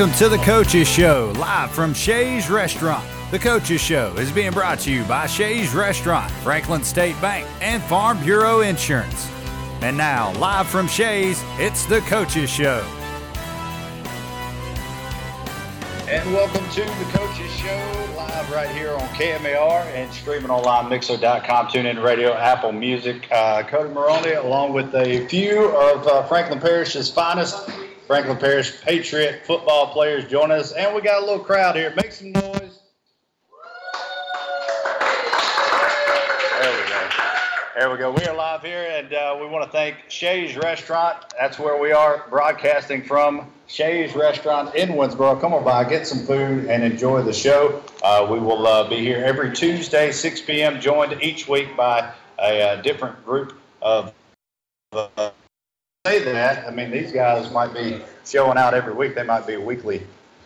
Welcome 0.00 0.16
to 0.16 0.28
the 0.30 0.38
Coaches 0.38 0.88
Show, 0.88 1.30
live 1.36 1.72
from 1.72 1.92
Shays 1.92 2.48
Restaurant. 2.48 3.06
The 3.30 3.38
Coaches 3.38 3.82
Show 3.82 4.14
is 4.14 4.32
being 4.32 4.50
brought 4.50 4.78
to 4.78 4.90
you 4.90 5.04
by 5.04 5.26
Shays 5.26 5.74
Restaurant, 5.74 6.30
Franklin 6.42 6.82
State 6.84 7.20
Bank, 7.20 7.46
and 7.60 7.82
Farm 7.82 8.18
Bureau 8.24 8.60
Insurance. 8.60 9.30
And 9.82 9.98
now, 9.98 10.32
live 10.38 10.66
from 10.68 10.88
Shays, 10.88 11.42
it's 11.58 11.84
the 11.84 12.00
Coaches 12.00 12.48
Show. 12.48 12.82
And 16.08 16.32
welcome 16.32 16.66
to 16.70 16.80
the 16.80 17.18
Coaches 17.18 17.52
Show, 17.52 18.14
live 18.16 18.50
right 18.50 18.70
here 18.70 18.94
on 18.94 19.06
KMAR 19.08 19.84
and 19.94 20.10
streaming 20.14 20.50
online, 20.50 20.90
Mixlr.com, 20.90 21.66
TuneIn 21.66 22.02
Radio, 22.02 22.32
Apple 22.32 22.72
Music. 22.72 23.28
Uh, 23.30 23.64
Cody 23.64 23.92
Maroney, 23.92 24.32
along 24.32 24.72
with 24.72 24.94
a 24.94 25.26
few 25.26 25.68
of 25.76 26.06
uh, 26.06 26.22
Franklin 26.22 26.58
Parish's 26.58 27.10
finest 27.10 27.68
Franklin 28.10 28.38
Parish 28.38 28.80
Patriot 28.80 29.42
football 29.46 29.92
players, 29.92 30.24
join 30.24 30.50
us. 30.50 30.72
And 30.72 30.92
we 30.96 31.00
got 31.00 31.22
a 31.22 31.24
little 31.24 31.44
crowd 31.44 31.76
here. 31.76 31.94
Make 31.94 32.10
some 32.10 32.32
noise. 32.32 32.80
There 36.60 36.72
we 36.72 36.88
go. 36.88 37.08
There 37.76 37.90
we 37.92 37.98
go. 37.98 38.10
We 38.10 38.24
are 38.24 38.34
live 38.34 38.62
here, 38.62 38.90
and 38.90 39.14
uh, 39.14 39.38
we 39.40 39.46
want 39.46 39.64
to 39.64 39.70
thank 39.70 39.94
Shay's 40.08 40.56
Restaurant. 40.56 41.18
That's 41.38 41.56
where 41.56 41.80
we 41.80 41.92
are 41.92 42.24
broadcasting 42.28 43.04
from. 43.04 43.48
Shay's 43.68 44.16
Restaurant 44.16 44.74
in 44.74 44.88
Winnsboro. 44.88 45.40
Come 45.40 45.54
on 45.54 45.62
by, 45.62 45.88
get 45.88 46.04
some 46.04 46.26
food, 46.26 46.64
and 46.64 46.82
enjoy 46.82 47.22
the 47.22 47.32
show. 47.32 47.80
Uh, 48.02 48.26
we 48.28 48.40
will 48.40 48.66
uh, 48.66 48.88
be 48.88 48.96
here 48.96 49.24
every 49.24 49.54
Tuesday, 49.54 50.10
6 50.10 50.40
p.m., 50.40 50.80
joined 50.80 51.22
each 51.22 51.46
week 51.46 51.76
by 51.76 52.12
a, 52.40 52.60
uh, 52.60 52.82
different 52.82 53.24
group 53.24 53.56
of. 53.80 54.12
Uh, 54.92 55.30
say 56.06 56.24
that, 56.24 56.66
I 56.66 56.70
mean, 56.70 56.90
these 56.90 57.12
guys 57.12 57.52
might 57.52 57.74
be 57.74 58.00
showing 58.24 58.56
out 58.56 58.72
every 58.72 58.94
week. 58.94 59.14
They 59.14 59.22
might 59.22 59.46
be 59.46 59.52
a 59.52 59.60
weekly 59.60 60.00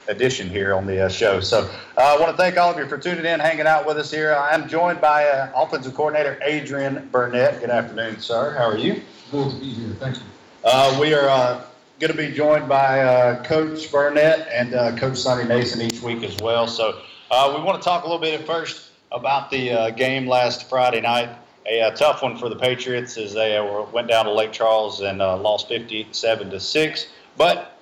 edition 0.09 0.49
here 0.49 0.75
on 0.75 0.85
the 0.85 1.07
uh, 1.07 1.09
show. 1.09 1.39
So 1.39 1.71
uh, 1.97 2.01
I 2.01 2.19
want 2.19 2.33
to 2.33 2.37
thank 2.37 2.59
all 2.59 2.73
of 2.73 2.77
you 2.77 2.89
for 2.89 2.99
tuning 2.99 3.25
in, 3.25 3.39
hanging 3.39 3.69
out 3.69 3.87
with 3.87 3.97
us 3.97 4.11
here. 4.11 4.35
I'm 4.35 4.69
joined 4.69 5.01
by 5.01 5.27
uh, 5.27 5.53
offensive 5.55 5.95
coordinator 5.95 6.41
Adrian 6.43 7.09
Burnette. 7.13 7.61
Good 7.61 7.71
afternoon, 7.71 8.19
sir. 8.19 8.53
How 8.59 8.65
are 8.65 8.77
you? 8.77 9.01
Good 9.31 9.53
to 9.53 9.61
be 9.61 9.73
here. 9.73 9.95
Thank 10.01 10.17
you. 10.17 10.23
Uh, 10.65 10.99
we 11.01 11.15
are 11.15 11.29
uh, 11.29 11.63
going 12.01 12.11
to 12.11 12.17
be 12.17 12.35
joined 12.35 12.69
by 12.69 13.03
uh, 13.03 13.45
Coach 13.45 13.93
Burnette 13.93 14.49
and 14.53 14.75
uh, 14.75 14.97
Coach 14.97 15.19
Sonny 15.19 15.45
Nason 15.45 15.81
each 15.81 16.03
week 16.03 16.25
as 16.25 16.37
well. 16.43 16.67
So 16.67 17.01
uh, 17.31 17.55
we 17.57 17.63
want 17.63 17.81
to 17.81 17.85
talk 17.85 18.03
a 18.03 18.07
little 18.07 18.21
bit 18.21 18.41
at 18.41 18.45
first 18.45 18.91
about 19.13 19.53
the 19.53 19.71
uh, 19.71 19.91
game 19.91 20.27
last 20.27 20.69
Friday 20.69 21.01
night. 21.01 21.29
A, 21.67 21.81
uh, 21.81 21.91
tough 21.93 22.23
one 22.23 22.37
for 22.37 22.49
the 22.49 22.57
Patriots 22.57 23.17
as 23.17 23.33
they 23.33 23.57
uh, 23.57 23.85
went 23.93 24.09
down 24.09 24.27
to 24.27 24.33
Lake 24.33 24.53
Charles 24.53 25.01
and 25.01 25.23
uh, 25.23 25.37
lost 25.39 25.69
57 25.69 26.51
to 26.51 26.61
six. 26.61 27.07
But 27.39 27.79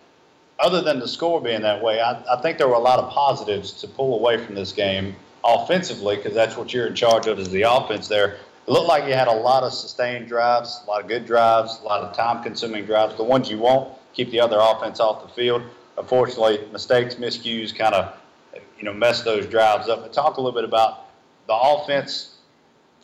other 0.61 0.81
than 0.81 1.01
the 1.01 1.09
score 1.09 1.41
being 1.41 1.63
that 1.63 1.83
way, 1.83 2.01
I, 2.01 2.23
I 2.33 2.41
think 2.41 2.59
there 2.59 2.69
were 2.69 2.75
a 2.75 2.81
lot 2.81 3.01
of 3.01 3.11
positives 3.11 3.73
to 3.81 3.89
pull 3.89 4.15
away 4.15 4.39
from 4.39 4.55
this 4.55 4.73
game 4.73 5.17
offensively 5.45 6.17
because 6.17 6.35
that's 6.35 6.57
what 6.57 6.73
you're 6.73 6.87
in 6.87 6.95
charge 6.95 7.27
of 7.27 7.39
is 7.39 7.51
the 7.51 7.63
offense 7.63 8.07
there. 8.07 8.37
It 8.67 8.71
looked 8.71 8.87
like 8.87 9.09
you 9.09 9.15
had 9.15 9.27
a 9.27 9.33
lot 9.33 9.65
of 9.65 9.73
sustained 9.73 10.29
drives, 10.29 10.83
a 10.87 10.91
lot 10.91 11.03
of 11.03 11.09
good 11.09 11.27
drives, 11.27 11.81
a 11.81 11.85
lot 11.85 12.03
of 12.03 12.17
time-consuming 12.17 12.87
drives. 12.87 13.17
The 13.17 13.25
ones 13.25 13.51
you 13.51 13.59
won't 13.59 13.93
keep 14.13 14.31
the 14.31 14.39
other 14.39 14.59
offense 14.61 15.01
off 15.01 15.23
the 15.27 15.33
field. 15.35 15.63
Unfortunately, 15.99 16.61
mistakes, 16.73 17.17
miscues, 17.17 17.75
kind 17.75 17.95
of 17.95 18.17
you 18.79 18.85
know 18.85 18.93
mess 18.93 19.23
those 19.23 19.47
drives 19.47 19.89
up. 19.89 20.03
But 20.03 20.13
talk 20.13 20.37
a 20.37 20.41
little 20.41 20.55
bit 20.55 20.65
about 20.65 21.07
the 21.49 21.55
offense 21.55 22.37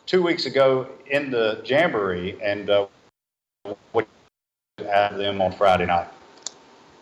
two 0.09 0.23
weeks 0.23 0.47
ago 0.47 0.87
in 1.11 1.29
the 1.29 1.61
Jamboree 1.63 2.35
and 2.41 2.67
uh, 2.71 2.87
what 3.91 4.07
have 4.79 5.15
them 5.17 5.39
on 5.39 5.51
Friday 5.51 5.85
night. 5.85 6.07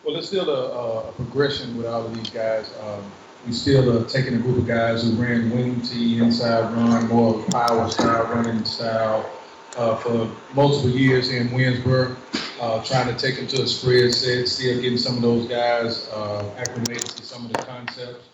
Well, 0.04 0.14
it's 0.16 0.26
still 0.26 0.50
a, 0.50 1.08
a 1.08 1.12
progression 1.12 1.78
with 1.78 1.86
all 1.86 2.04
of 2.04 2.14
these 2.14 2.28
guys. 2.28 2.70
Um, 2.82 3.10
we 3.46 3.54
still 3.54 3.98
are 3.98 4.04
taking 4.04 4.34
a 4.34 4.38
group 4.38 4.58
of 4.58 4.66
guys 4.66 5.04
who 5.04 5.12
ran 5.12 5.50
wing 5.50 5.80
T 5.80 6.18
inside 6.18 6.70
run, 6.74 7.08
more 7.08 7.42
power 7.44 7.90
style 7.90 8.24
running 8.24 8.62
style 8.66 9.30
uh, 9.78 9.96
for 9.96 10.30
multiple 10.54 10.90
years 10.90 11.30
in 11.30 11.48
Winnsboro. 11.48 12.14
Uh, 12.60 12.84
trying 12.84 13.06
to 13.06 13.16
take 13.16 13.36
them 13.36 13.46
to 13.46 13.62
a 13.62 13.66
spread 13.66 14.12
set, 14.12 14.46
still 14.48 14.82
getting 14.82 14.98
some 14.98 15.16
of 15.16 15.22
those 15.22 15.48
guys 15.48 16.08
uh, 16.08 16.44
acclimated 16.58 17.06
to 17.06 17.22
some 17.22 17.46
of 17.46 17.52
the 17.52 17.58
concepts. 17.62 18.28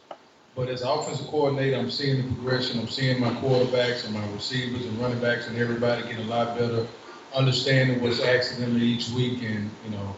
But 0.57 0.69
as 0.69 0.83
offensive 0.83 1.27
coordinator, 1.27 1.77
I'm 1.77 1.91
seeing 1.91 2.17
the 2.19 2.35
progression. 2.35 2.79
I'm 2.79 2.89
seeing 2.89 3.21
my 3.21 3.31
quarterbacks 3.31 4.05
and 4.05 4.15
my 4.15 4.25
receivers 4.33 4.87
and 4.87 4.97
running 4.99 5.19
backs 5.19 5.49
and 5.49 5.59
everybody 5.59 6.03
get 6.03 6.19
a 6.21 6.25
lot 6.25 6.57
better, 6.57 6.87
understanding 7.35 8.01
what's 8.01 8.21
asking 8.21 8.61
them 8.61 8.81
each 8.81 9.09
week. 9.11 9.43
And, 9.43 9.69
you 9.85 9.91
know, 9.91 10.15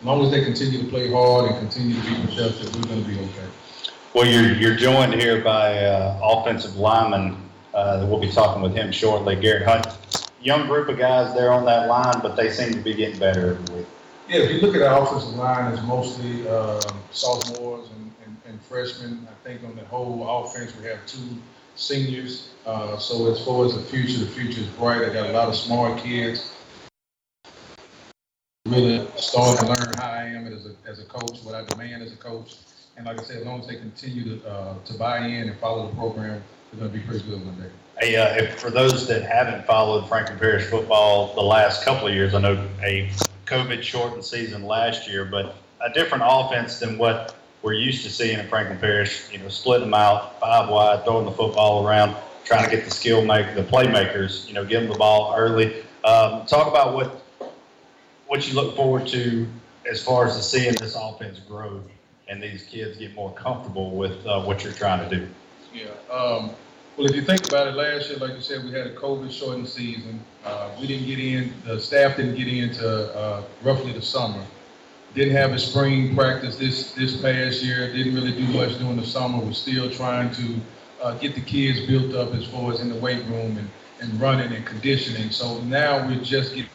as 0.00 0.04
long 0.04 0.22
as 0.26 0.30
they 0.30 0.44
continue 0.44 0.78
to 0.78 0.88
play 0.88 1.10
hard 1.10 1.50
and 1.50 1.58
continue 1.58 1.94
to 1.94 2.02
be 2.02 2.14
productive, 2.26 2.74
we're 2.76 2.82
going 2.82 3.02
to 3.02 3.08
be 3.08 3.18
okay. 3.18 3.48
Well, 4.14 4.26
you're, 4.26 4.52
you're 4.52 4.76
joined 4.76 5.14
here 5.14 5.42
by 5.42 5.78
uh, 5.78 6.20
offensive 6.22 6.76
lineman. 6.76 7.38
Uh, 7.72 8.06
we'll 8.06 8.20
be 8.20 8.30
talking 8.30 8.60
with 8.60 8.74
him 8.74 8.92
shortly, 8.92 9.36
Garrett 9.36 9.62
Hunt. 9.62 9.86
Young 10.42 10.66
group 10.66 10.90
of 10.90 10.98
guys 10.98 11.32
there 11.34 11.50
on 11.50 11.64
that 11.64 11.88
line, 11.88 12.20
but 12.20 12.36
they 12.36 12.50
seem 12.50 12.72
to 12.72 12.80
be 12.80 12.92
getting 12.92 13.18
better 13.18 13.52
every 13.52 13.74
week. 13.76 13.86
Yeah, 14.28 14.40
if 14.40 14.50
you 14.50 14.60
look 14.60 14.76
at 14.76 14.82
our 14.82 15.02
offensive 15.02 15.34
line, 15.36 15.72
it's 15.72 15.82
mostly 15.82 16.46
uh, 16.46 16.80
sophomores 17.10 17.61
freshmen. 18.62 19.26
I 19.30 19.48
think 19.48 19.64
on 19.64 19.76
the 19.76 19.84
whole 19.84 20.44
offense, 20.44 20.74
we 20.76 20.86
have 20.86 21.04
two 21.06 21.36
seniors. 21.74 22.50
Uh, 22.66 22.96
so 22.98 23.30
as 23.30 23.44
far 23.44 23.64
as 23.64 23.74
the 23.74 23.82
future, 23.82 24.18
the 24.18 24.26
future 24.26 24.60
is 24.60 24.66
bright. 24.68 25.02
I 25.02 25.12
got 25.12 25.28
a 25.28 25.32
lot 25.32 25.48
of 25.48 25.56
smart 25.56 26.02
kids. 26.02 26.54
Really 28.66 29.06
starting 29.16 29.66
to 29.66 29.72
learn 29.72 29.94
how 29.96 30.10
I 30.10 30.24
am 30.24 30.46
as 30.46 30.66
a, 30.66 30.74
as 30.88 31.00
a 31.00 31.04
coach, 31.04 31.42
what 31.42 31.54
I 31.54 31.64
demand 31.64 32.02
as 32.02 32.12
a 32.12 32.16
coach. 32.16 32.56
And 32.96 33.06
like 33.06 33.20
I 33.20 33.24
said, 33.24 33.38
as 33.38 33.46
long 33.46 33.60
as 33.60 33.66
they 33.66 33.76
continue 33.76 34.38
to, 34.38 34.48
uh, 34.48 34.74
to 34.84 34.94
buy 34.94 35.26
in 35.26 35.48
and 35.48 35.58
follow 35.58 35.88
the 35.88 35.94
program, 35.94 36.42
they're 36.70 36.80
going 36.80 36.92
to 36.92 36.98
be 36.98 37.04
pretty 37.04 37.24
good 37.24 37.44
one 37.44 37.60
day. 37.60 37.68
Hey, 37.98 38.16
uh, 38.16 38.34
if, 38.36 38.58
for 38.60 38.70
those 38.70 39.06
that 39.08 39.22
haven't 39.22 39.66
followed 39.66 40.08
Franklin 40.08 40.38
Parish 40.38 40.64
football 40.64 41.34
the 41.34 41.42
last 41.42 41.84
couple 41.84 42.08
of 42.08 42.14
years, 42.14 42.34
I 42.34 42.40
know 42.40 42.68
a 42.82 43.10
COVID 43.46 43.82
shortened 43.82 44.24
season 44.24 44.64
last 44.64 45.08
year, 45.08 45.24
but 45.24 45.56
a 45.80 45.92
different 45.92 46.24
offense 46.26 46.78
than 46.78 46.96
what 46.96 47.34
we're 47.62 47.74
used 47.74 48.04
to 48.04 48.10
seeing 48.10 48.38
in 48.38 48.48
Franklin 48.48 48.78
Parish, 48.78 49.30
you 49.32 49.38
know, 49.38 49.48
splitting 49.48 49.86
them 49.86 49.94
out 49.94 50.40
five 50.40 50.68
wide, 50.68 51.04
throwing 51.04 51.24
the 51.24 51.32
football 51.32 51.86
around, 51.86 52.16
trying 52.44 52.64
to 52.68 52.74
get 52.74 52.84
the 52.84 52.90
skill 52.90 53.24
make 53.24 53.54
the 53.54 53.62
playmakers, 53.62 54.48
you 54.48 54.54
know, 54.54 54.64
give 54.64 54.82
them 54.82 54.90
the 54.90 54.98
ball 54.98 55.34
early. 55.36 55.84
Um, 56.04 56.44
talk 56.46 56.66
about 56.66 56.94
what 56.94 57.22
what 58.26 58.48
you 58.48 58.54
look 58.54 58.74
forward 58.74 59.06
to 59.08 59.46
as 59.88 60.02
far 60.02 60.26
as 60.26 60.36
to 60.36 60.42
seeing 60.42 60.74
this 60.74 60.96
offense 60.96 61.38
grow 61.38 61.82
and 62.28 62.42
these 62.42 62.64
kids 62.64 62.96
get 62.96 63.14
more 63.14 63.32
comfortable 63.34 63.90
with 63.90 64.26
uh, 64.26 64.42
what 64.42 64.64
you're 64.64 64.72
trying 64.72 65.08
to 65.08 65.16
do. 65.16 65.28
Yeah. 65.72 65.86
Um, 66.10 66.50
well, 66.96 67.06
if 67.06 67.14
you 67.14 67.22
think 67.22 67.46
about 67.46 67.68
it, 67.68 67.74
last 67.74 68.08
year, 68.08 68.18
like 68.18 68.34
you 68.34 68.40
said, 68.40 68.64
we 68.64 68.70
had 68.70 68.86
a 68.86 68.94
COVID 68.94 69.30
shortened 69.30 69.68
season. 69.68 70.20
Uh, 70.44 70.70
we 70.80 70.86
didn't 70.86 71.06
get 71.06 71.18
in, 71.18 71.52
the 71.64 71.80
staff 71.80 72.16
didn't 72.16 72.36
get 72.36 72.48
into 72.48 73.16
uh, 73.16 73.42
roughly 73.62 73.92
the 73.92 74.02
summer. 74.02 74.42
Didn't 75.14 75.34
have 75.36 75.52
a 75.52 75.58
spring 75.58 76.14
practice 76.14 76.56
this 76.56 76.92
this 76.92 77.20
past 77.20 77.62
year. 77.62 77.92
Didn't 77.92 78.14
really 78.14 78.32
do 78.32 78.46
much 78.48 78.78
during 78.78 78.96
the 78.96 79.04
summer. 79.04 79.38
We're 79.44 79.52
still 79.52 79.90
trying 79.90 80.30
to 80.32 80.60
uh, 81.02 81.14
get 81.18 81.34
the 81.34 81.42
kids 81.42 81.86
built 81.86 82.14
up 82.14 82.34
as 82.34 82.46
far 82.46 82.72
as 82.72 82.80
in 82.80 82.88
the 82.88 82.94
weight 82.94 83.22
room 83.26 83.58
and, 83.58 83.68
and 84.00 84.20
running 84.20 84.52
and 84.52 84.64
conditioning. 84.64 85.30
So 85.30 85.60
now 85.62 86.06
we're 86.06 86.22
just 86.22 86.54
getting 86.54 86.70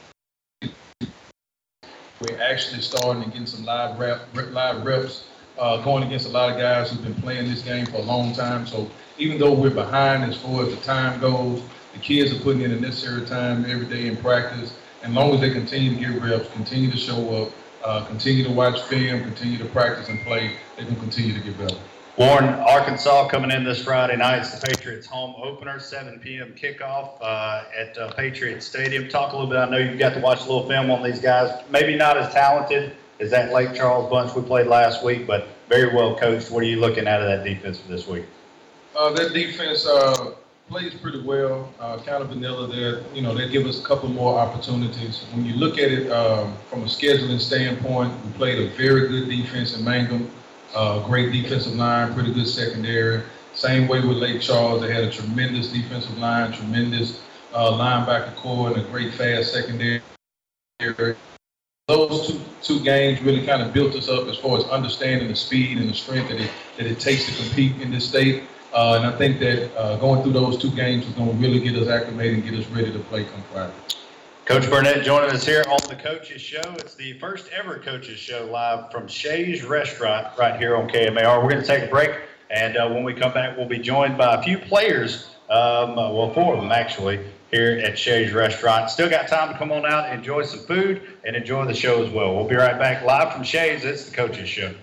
we're 2.21 2.41
actually 2.41 2.81
starting 2.81 3.23
and 3.23 3.31
getting 3.31 3.47
some 3.47 3.65
live 3.65 3.97
rep, 3.99 4.27
live 4.51 4.85
reps, 4.85 5.27
uh, 5.59 5.83
going 5.83 6.03
against 6.03 6.27
a 6.27 6.29
lot 6.29 6.51
of 6.51 6.57
guys 6.57 6.91
who've 6.91 7.03
been 7.03 7.15
playing 7.15 7.49
this 7.49 7.61
game 7.61 7.85
for 7.85 7.97
a 7.97 8.01
long 8.01 8.33
time. 8.33 8.65
So 8.67 8.89
even 9.17 9.39
though 9.39 9.53
we're 9.53 9.69
behind 9.69 10.23
as 10.23 10.37
far 10.37 10.63
as 10.63 10.69
the 10.69 10.81
time 10.81 11.19
goes, 11.19 11.61
the 11.93 11.99
kids 11.99 12.31
are 12.31 12.39
putting 12.41 12.61
in 12.61 12.71
the 12.71 12.79
necessary 12.79 13.25
time 13.25 13.65
every 13.65 13.85
day 13.85 14.07
in 14.07 14.17
practice. 14.17 14.77
And 15.03 15.13
long 15.13 15.33
as 15.33 15.41
they 15.41 15.51
continue 15.51 15.95
to 15.95 15.99
get 15.99 16.21
reps, 16.21 16.49
continue 16.49 16.91
to 16.91 16.97
show 16.97 17.43
up, 17.43 17.51
uh, 17.87 18.03
continue 18.05 18.43
to 18.43 18.51
watch 18.51 18.81
film, 18.81 19.21
continue 19.21 19.57
to 19.57 19.65
practice 19.65 20.09
and 20.09 20.19
play, 20.21 20.57
they 20.75 20.83
can 20.83 20.95
continue 20.97 21.33
to 21.33 21.39
get 21.39 21.57
better. 21.57 21.77
Warren, 22.17 22.45
Arkansas 22.45 23.29
coming 23.29 23.49
in 23.51 23.63
this 23.63 23.81
Friday 23.83 24.17
night. 24.17 24.39
It's 24.39 24.59
the 24.59 24.67
Patriots 24.67 25.07
home 25.07 25.35
opener, 25.41 25.79
7 25.79 26.19
p.m. 26.19 26.53
kickoff 26.53 27.11
uh, 27.21 27.63
at 27.77 27.97
uh, 27.97 28.11
Patriot 28.13 28.61
Stadium. 28.61 29.07
Talk 29.07 29.31
a 29.31 29.37
little 29.37 29.49
bit. 29.49 29.59
I 29.59 29.69
know 29.69 29.77
you've 29.77 29.99
got 29.99 30.15
to 30.15 30.19
watch 30.19 30.39
a 30.39 30.43
little 30.43 30.67
film 30.67 30.91
on 30.91 31.01
these 31.01 31.21
guys. 31.21 31.63
Maybe 31.69 31.95
not 31.95 32.17
as 32.17 32.33
talented 32.33 32.93
as 33.21 33.31
that 33.31 33.53
Lake 33.53 33.73
Charles 33.73 34.09
bunch 34.09 34.35
we 34.35 34.41
played 34.41 34.67
last 34.67 35.03
week, 35.03 35.25
but 35.25 35.47
very 35.69 35.95
well 35.95 36.17
coached. 36.17 36.51
What 36.51 36.63
are 36.63 36.67
you 36.67 36.81
looking 36.81 37.07
at 37.07 37.21
of 37.21 37.27
that 37.27 37.45
defense 37.45 37.79
for 37.79 37.87
this 37.87 38.05
week? 38.05 38.25
Uh, 38.97 39.13
that 39.13 39.33
defense, 39.33 39.85
uh, 39.87 40.31
plays 40.69 40.93
pretty 40.95 41.21
well, 41.21 41.73
uh, 41.79 41.97
kind 41.97 42.21
of 42.21 42.29
vanilla 42.29 42.67
there. 42.67 43.01
You 43.13 43.21
know, 43.21 43.33
they 43.33 43.47
give 43.49 43.65
us 43.65 43.79
a 43.79 43.83
couple 43.83 44.09
more 44.09 44.37
opportunities. 44.37 45.23
When 45.33 45.45
you 45.45 45.55
look 45.55 45.77
at 45.77 45.91
it 45.91 46.11
um, 46.11 46.55
from 46.69 46.81
a 46.83 46.85
scheduling 46.85 47.39
standpoint, 47.39 48.13
we 48.25 48.31
played 48.33 48.59
a 48.59 48.69
very 48.75 49.07
good 49.07 49.29
defense 49.29 49.77
in 49.77 49.85
Mangham, 49.85 50.29
uh, 50.75 51.05
great 51.07 51.31
defensive 51.31 51.75
line, 51.75 52.13
pretty 52.13 52.33
good 52.33 52.47
secondary. 52.47 53.23
Same 53.53 53.87
way 53.87 54.01
with 54.05 54.17
Lake 54.17 54.41
Charles, 54.41 54.81
they 54.81 54.93
had 54.93 55.03
a 55.03 55.11
tremendous 55.11 55.71
defensive 55.71 56.17
line, 56.17 56.51
tremendous 56.51 57.23
uh, 57.53 57.71
linebacker 57.71 58.35
core, 58.35 58.67
and 58.67 58.77
a 58.77 58.83
great 58.89 59.13
fast 59.13 59.53
secondary. 59.53 60.01
those 61.87 62.27
two 62.27 62.39
two 62.61 62.83
games 62.83 63.21
really 63.21 63.45
kind 63.45 63.61
of 63.61 63.73
built 63.73 63.95
us 63.95 64.09
up 64.09 64.27
as 64.27 64.37
far 64.37 64.57
as 64.57 64.65
understanding 64.65 65.27
the 65.29 65.35
speed 65.35 65.77
and 65.77 65.89
the 65.89 65.93
strength 65.93 66.27
that 66.27 66.39
it 66.39 66.51
that 66.75 66.85
it 66.85 66.99
takes 66.99 67.25
to 67.25 67.43
compete 67.43 67.81
in 67.81 67.89
this 67.89 68.07
state. 68.07 68.43
Uh, 68.73 68.95
and 68.95 69.05
I 69.05 69.11
think 69.17 69.39
that 69.39 69.75
uh, 69.77 69.97
going 69.97 70.23
through 70.23 70.33
those 70.33 70.57
two 70.57 70.71
games 70.71 71.07
is 71.07 71.13
going 71.13 71.29
to 71.29 71.35
really 71.37 71.59
get 71.59 71.75
us 71.75 71.87
acclimated 71.87 72.35
and 72.35 72.43
get 72.43 72.53
us 72.53 72.67
ready 72.67 72.91
to 72.91 72.99
play 72.99 73.23
come 73.23 73.41
Friday. 73.51 73.73
Coach 74.47 74.63
Burnette 74.63 75.03
joining 75.03 75.31
us 75.31 75.45
here 75.45 75.65
on 75.69 75.79
the 75.89 75.95
Coaches 75.95 76.41
Show. 76.41 76.61
It's 76.75 76.95
the 76.95 77.19
first 77.19 77.49
ever 77.49 77.79
Coaches 77.79 78.17
Show 78.17 78.45
live 78.45 78.91
from 78.91 79.07
Shay's 79.07 79.63
Restaurant 79.63 80.27
right 80.37 80.57
here 80.57 80.77
on 80.77 80.87
KMAR. 80.87 81.43
We're 81.43 81.49
going 81.49 81.61
to 81.61 81.67
take 81.67 81.83
a 81.83 81.87
break, 81.87 82.11
and 82.49 82.77
uh, 82.77 82.87
when 82.89 83.03
we 83.03 83.13
come 83.13 83.33
back, 83.33 83.57
we'll 83.57 83.67
be 83.67 83.79
joined 83.79 84.17
by 84.17 84.35
a 84.35 84.41
few 84.41 84.57
players, 84.57 85.35
um, 85.49 85.97
well, 85.97 86.33
four 86.33 86.55
of 86.55 86.61
them 86.61 86.71
actually, 86.71 87.19
here 87.51 87.81
at 87.83 87.99
Shay's 87.99 88.31
Restaurant. 88.31 88.89
Still 88.89 89.09
got 89.09 89.27
time 89.27 89.51
to 89.51 89.57
come 89.57 89.71
on 89.71 89.85
out, 89.85 90.13
enjoy 90.13 90.43
some 90.43 90.61
food, 90.61 91.01
and 91.25 91.35
enjoy 91.35 91.65
the 91.65 91.73
show 91.73 92.01
as 92.01 92.09
well. 92.09 92.33
We'll 92.33 92.47
be 92.47 92.55
right 92.55 92.79
back 92.79 93.03
live 93.03 93.33
from 93.33 93.43
Shay's. 93.43 93.83
It's 93.83 94.09
the 94.09 94.15
Coaches 94.15 94.47
Show. 94.47 94.73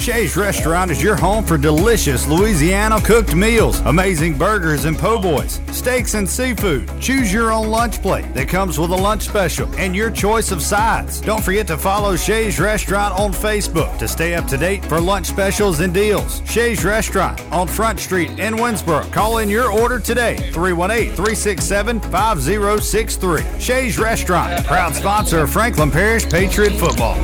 Shay's 0.00 0.34
Restaurant 0.34 0.90
is 0.90 1.02
your 1.02 1.14
home 1.14 1.44
for 1.44 1.58
delicious 1.58 2.26
Louisiana 2.26 3.02
cooked 3.02 3.34
meals, 3.34 3.80
amazing 3.80 4.38
burgers 4.38 4.86
and 4.86 4.98
po' 4.98 5.20
boys, 5.20 5.60
steaks 5.72 6.14
and 6.14 6.26
seafood. 6.26 6.90
Choose 7.02 7.30
your 7.30 7.52
own 7.52 7.68
lunch 7.68 8.00
plate 8.00 8.32
that 8.32 8.48
comes 8.48 8.78
with 8.78 8.92
a 8.92 8.96
lunch 8.96 9.24
special 9.24 9.68
and 9.76 9.94
your 9.94 10.10
choice 10.10 10.52
of 10.52 10.62
sides. 10.62 11.20
Don't 11.20 11.44
forget 11.44 11.66
to 11.66 11.76
follow 11.76 12.16
Shay's 12.16 12.58
Restaurant 12.58 13.12
on 13.18 13.30
Facebook 13.30 13.98
to 13.98 14.08
stay 14.08 14.34
up 14.34 14.46
to 14.46 14.56
date 14.56 14.82
for 14.86 14.98
lunch 15.02 15.26
specials 15.26 15.80
and 15.80 15.92
deals. 15.92 16.40
Shay's 16.46 16.82
Restaurant 16.82 17.38
on 17.52 17.68
Front 17.68 18.00
Street 18.00 18.30
in 18.38 18.54
Winnsboro. 18.54 19.12
Call 19.12 19.38
in 19.38 19.50
your 19.50 19.70
order 19.70 20.00
today, 20.00 20.36
318 20.52 21.08
367 21.14 22.00
5063. 22.00 23.60
Shay's 23.60 23.98
Restaurant, 23.98 24.64
proud 24.64 24.94
sponsor 24.94 25.40
of 25.40 25.50
Franklin 25.50 25.90
Parish 25.90 26.24
Patriot 26.24 26.72
Football. 26.78 27.18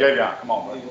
Yeah, 0.00 0.38
come 0.40 0.50
on, 0.50 0.68
buddy. 0.68 0.89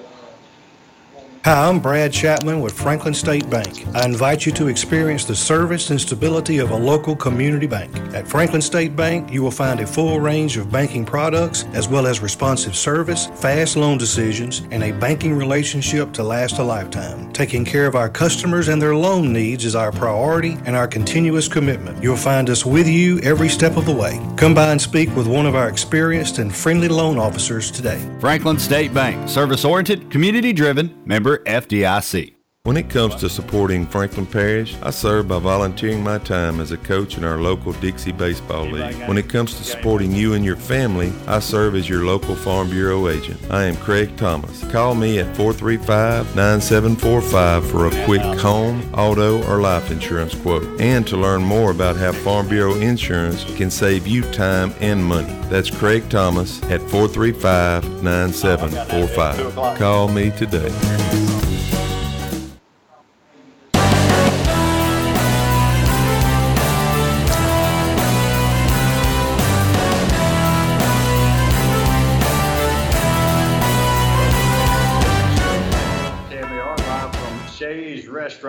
Hi, 1.49 1.67
I'm 1.67 1.79
Brad 1.79 2.13
Chapman 2.13 2.61
with 2.61 2.79
Franklin 2.79 3.15
State 3.15 3.49
Bank. 3.49 3.87
I 3.95 4.05
invite 4.05 4.45
you 4.45 4.51
to 4.51 4.67
experience 4.67 5.25
the 5.25 5.35
service 5.35 5.89
and 5.89 5.99
stability 5.99 6.59
of 6.59 6.69
a 6.69 6.75
local 6.75 7.15
community 7.15 7.65
bank. 7.65 7.91
At 8.13 8.27
Franklin 8.27 8.61
State 8.61 8.95
Bank, 8.95 9.33
you 9.33 9.41
will 9.41 9.49
find 9.49 9.79
a 9.79 9.87
full 9.87 10.19
range 10.19 10.57
of 10.57 10.71
banking 10.71 11.03
products 11.07 11.65
as 11.73 11.87
well 11.87 12.05
as 12.05 12.19
responsive 12.19 12.75
service, 12.75 13.29
fast 13.33 13.77
loan 13.77 13.97
decisions, 13.97 14.61
and 14.69 14.83
a 14.83 14.91
banking 14.91 15.35
relationship 15.35 16.13
to 16.13 16.23
last 16.23 16.59
a 16.59 16.63
lifetime. 16.63 17.33
Taking 17.33 17.65
care 17.65 17.87
of 17.87 17.95
our 17.95 18.09
customers 18.09 18.67
and 18.67 18.79
their 18.79 18.95
loan 18.95 19.33
needs 19.33 19.65
is 19.65 19.75
our 19.75 19.91
priority 19.91 20.55
and 20.65 20.75
our 20.75 20.87
continuous 20.87 21.47
commitment. 21.47 22.03
You'll 22.03 22.15
find 22.15 22.47
us 22.51 22.63
with 22.63 22.87
you 22.87 23.17
every 23.21 23.49
step 23.49 23.75
of 23.75 23.87
the 23.87 23.91
way. 23.91 24.23
Come 24.37 24.53
by 24.53 24.69
and 24.71 24.79
speak 24.79 25.15
with 25.15 25.25
one 25.25 25.47
of 25.47 25.55
our 25.55 25.67
experienced 25.67 26.37
and 26.37 26.55
friendly 26.55 26.89
loan 26.89 27.17
officers 27.17 27.71
today. 27.71 27.99
Franklin 28.19 28.59
State 28.59 28.93
Bank, 28.93 29.27
service 29.27 29.65
oriented, 29.65 30.11
community 30.11 30.53
driven, 30.53 30.95
member 31.05 31.38
FDIC. 31.45 32.38
When 32.69 32.75
it 32.75 32.89
comes 32.89 33.15
to 33.15 33.29
supporting 33.29 33.87
Franklin 33.87 34.25
Parish, 34.25 34.75
I 34.83 34.91
serve 34.91 35.29
by 35.29 35.39
volunteering 35.39 36.03
my 36.03 36.17
time 36.17 36.59
as 36.59 36.71
a 36.71 36.77
coach 36.77 37.17
in 37.17 37.23
our 37.23 37.37
local 37.37 37.71
Dixie 37.71 38.11
Baseball 38.11 38.65
League. 38.65 39.07
When 39.07 39.17
it 39.17 39.29
comes 39.29 39.55
to 39.55 39.63
supporting 39.63 40.11
you 40.11 40.33
and 40.33 40.43
your 40.43 40.57
family, 40.57 41.13
I 41.25 41.39
serve 41.39 41.73
as 41.75 41.87
your 41.87 42.03
local 42.03 42.35
Farm 42.35 42.69
Bureau 42.69 43.07
agent. 43.07 43.39
I 43.49 43.63
am 43.63 43.77
Craig 43.77 44.15
Thomas. 44.17 44.69
Call 44.71 44.93
me 44.93 45.19
at 45.19 45.37
435 45.37 46.35
9745 46.35 47.71
for 47.71 47.87
a 47.87 48.05
quick 48.05 48.21
home, 48.39 48.83
auto, 48.93 49.41
or 49.49 49.61
life 49.61 49.89
insurance 49.89 50.35
quote, 50.35 50.81
and 50.81 51.07
to 51.07 51.15
learn 51.15 51.41
more 51.41 51.71
about 51.71 51.95
how 51.95 52.11
Farm 52.11 52.49
Bureau 52.49 52.75
insurance 52.75 53.45
can 53.55 53.71
save 53.71 54.05
you 54.05 54.21
time 54.33 54.75
and 54.81 55.03
money. 55.03 55.33
That's 55.49 55.71
Craig 55.71 56.09
Thomas 56.09 56.61
at 56.63 56.81
435 56.81 58.03
9745. 58.03 59.77
Call 59.79 60.09
me 60.09 60.29
today. 60.31 61.38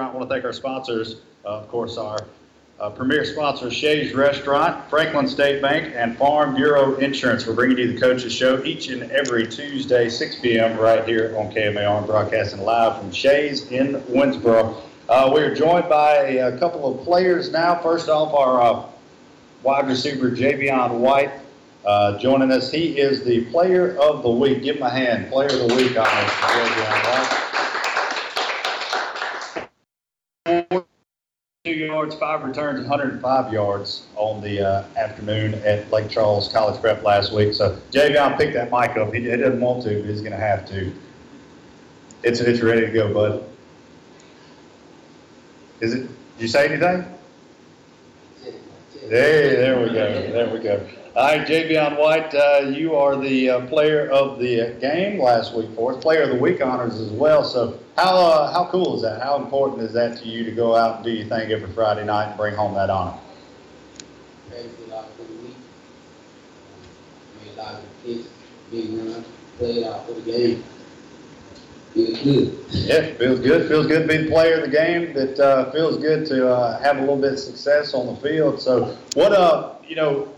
Restaurant. 0.00 0.14
I 0.14 0.19
want 0.19 0.31
to 0.31 0.35
thank 0.35 0.44
our 0.47 0.52
sponsors, 0.55 1.17
uh, 1.44 1.49
of 1.49 1.69
course, 1.69 1.99
our 1.99 2.19
uh, 2.81 2.88
premier 2.88 3.23
sponsor, 3.23 3.70
Shay's 3.70 4.14
Restaurant, 4.14 4.88
Franklin 4.88 5.29
State 5.29 5.61
Bank, 5.61 5.93
and 5.94 6.17
Farm 6.17 6.55
Bureau 6.55 6.97
Insurance. 6.97 7.47
We're 7.47 7.55
bringing 7.55 7.76
you 7.76 7.93
the 7.93 8.00
Coaches 8.00 8.32
Show 8.32 8.64
each 8.64 8.88
and 8.88 9.11
every 9.11 9.47
Tuesday, 9.47 10.08
6 10.08 10.41
p.m. 10.41 10.79
right 10.79 11.06
here 11.06 11.37
on 11.37 11.52
KMAR, 11.52 12.06
broadcasting 12.06 12.62
live 12.62 12.99
from 12.99 13.12
Shay's 13.12 13.70
in 13.70 14.00
Winnsboro. 14.05 14.81
Uh, 15.11 15.31
we 15.35 15.43
are 15.43 15.55
joined 15.55 15.91
by 15.91 16.14
a, 16.14 16.58
couple 16.58 16.99
of 16.99 17.05
players 17.05 17.52
now. 17.52 17.75
First 17.75 18.08
off, 18.08 18.32
our 18.32 18.62
uh, 18.62 18.87
wide 19.62 19.87
receiver, 19.87 20.31
Javion 20.31 20.93
White, 20.93 21.32
uh, 21.85 22.17
joining 22.19 22.50
us. 22.52 22.73
He 22.73 22.99
is 22.99 23.23
the 23.23 23.44
player 23.47 23.99
of 23.99 24.23
the 24.23 24.31
week. 24.31 24.62
Give 24.62 24.76
him 24.76 24.82
a 24.82 24.91
hand. 24.91 25.31
Player 25.31 25.49
of 25.49 25.69
the 25.69 25.75
week 25.75 25.99
honors 25.99 27.50
yards, 31.72 32.14
five 32.14 32.44
returns, 32.44 32.81
105 32.81 33.52
yards 33.52 34.06
on 34.17 34.40
the 34.40 34.61
uh, 34.61 34.84
afternoon 34.96 35.55
at 35.64 35.90
Lake 35.90 36.08
Charles 36.08 36.49
College 36.52 36.81
Prep 36.81 37.02
last 37.02 37.32
week. 37.32 37.55
So 37.55 37.78
Javion 37.90 38.37
picked 38.37 38.55
that 38.55 38.70
mic 38.70 38.96
up. 38.96 39.12
He, 39.12 39.22
he 39.22 39.37
doesn't 39.37 39.61
want 39.61 39.82
to, 39.84 40.00
but 40.00 40.08
he's 40.08 40.20
going 40.20 40.32
to 40.32 40.38
have 40.38 40.67
to. 40.69 40.93
It's 42.22 42.40
it's 42.40 42.61
ready 42.61 42.82
to 42.82 42.93
go, 42.93 43.12
bud. 43.12 43.44
Is 45.81 45.94
it? 45.94 46.00
Did 46.00 46.43
you 46.43 46.49
say 46.49 46.69
anything? 46.69 47.05
Hey, 49.08 49.56
there 49.56 49.81
we 49.81 49.87
go. 49.87 50.32
There 50.32 50.50
we 50.52 50.58
go. 50.61 50.87
All 51.16 51.26
right, 51.26 51.46
Javion 51.46 51.99
White, 51.99 52.32
uh, 52.32 52.70
you 52.73 52.94
are 52.94 53.16
the 53.16 53.50
uh, 53.50 53.66
player 53.66 54.08
of 54.11 54.38
the 54.38 54.76
game 54.81 55.20
last 55.20 55.52
week 55.55 55.69
for 55.75 55.93
us, 55.93 56.02
player 56.02 56.23
of 56.23 56.28
the 56.28 56.37
week 56.37 56.64
honors 56.64 57.00
as 57.00 57.11
well. 57.11 57.42
So, 57.42 57.80
how 58.00 58.16
uh, 58.16 58.52
how 58.52 58.64
cool 58.71 58.97
is 58.97 59.02
that? 59.02 59.21
How 59.23 59.37
important 59.37 59.83
is 59.83 59.92
that 59.92 60.16
to 60.19 60.28
you 60.28 60.45
to 60.45 60.52
go 60.52 60.75
out 60.75 60.97
and 60.97 61.04
do 61.04 61.11
your 61.11 61.26
thing 61.26 61.52
every 61.52 61.71
Friday 61.73 62.04
night 62.04 62.28
and 62.28 62.37
bring 62.37 62.54
home 62.54 62.75
that 62.75 62.88
honor? 62.88 63.19
practice 64.49 64.73
a 64.87 64.90
lot 64.90 65.11
for 65.16 65.23
the 65.23 65.33
week. 65.42 65.57
Made 67.45 67.59
a 67.59 67.62
lot 67.62 67.75
of 67.75 67.85
kids, 68.04 68.28
big 68.71 68.92
run, 68.95 69.25
played 69.59 69.85
out 69.85 70.07
for 70.07 70.12
the 70.14 70.21
game. 70.23 70.64
Feels 71.92 72.21
good. 72.21 72.59
Yeah, 72.71 73.14
feels 73.14 73.40
good. 73.40 73.69
Feels 73.69 73.87
good 73.87 74.02
to 74.02 74.09
be 74.09 74.25
the 74.25 74.30
player 74.30 74.57
of 74.57 74.62
the 74.62 74.76
game. 74.76 75.12
That 75.12 75.38
uh, 75.38 75.71
feels 75.73 75.99
good 75.99 76.25
to 76.26 76.49
uh, 76.49 76.80
have 76.80 76.99
a 76.99 77.00
little 77.00 77.16
bit 77.16 77.35
of 77.35 77.38
success 77.38 77.95
on 77.95 78.07
the 78.07 78.16
field. 78.16 78.61
So, 78.61 78.97
what 79.14 79.33
uh, 79.33 79.75
you 79.87 79.97
know, 79.97 80.28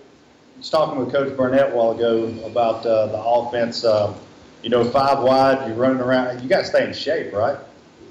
I 0.55 0.59
was 0.59 0.71
talking 0.71 0.99
with 0.99 1.13
Coach 1.13 1.37
Burnette 1.37 1.73
a 1.73 1.77
while 1.77 1.93
ago 1.93 2.25
about 2.45 2.85
uh, 2.87 3.07
the 3.07 3.23
offense. 3.23 3.85
Uh, 3.85 4.15
you 4.63 4.71
know, 4.71 4.85
five 4.85 5.23
wide, 5.23 5.67
you're 5.67 5.77
running 5.77 6.01
around. 6.01 6.43
You 6.43 6.49
got 6.49 6.61
to 6.61 6.65
stay 6.65 6.87
in 6.87 6.93
shape, 6.93 7.33
right? 7.33 7.59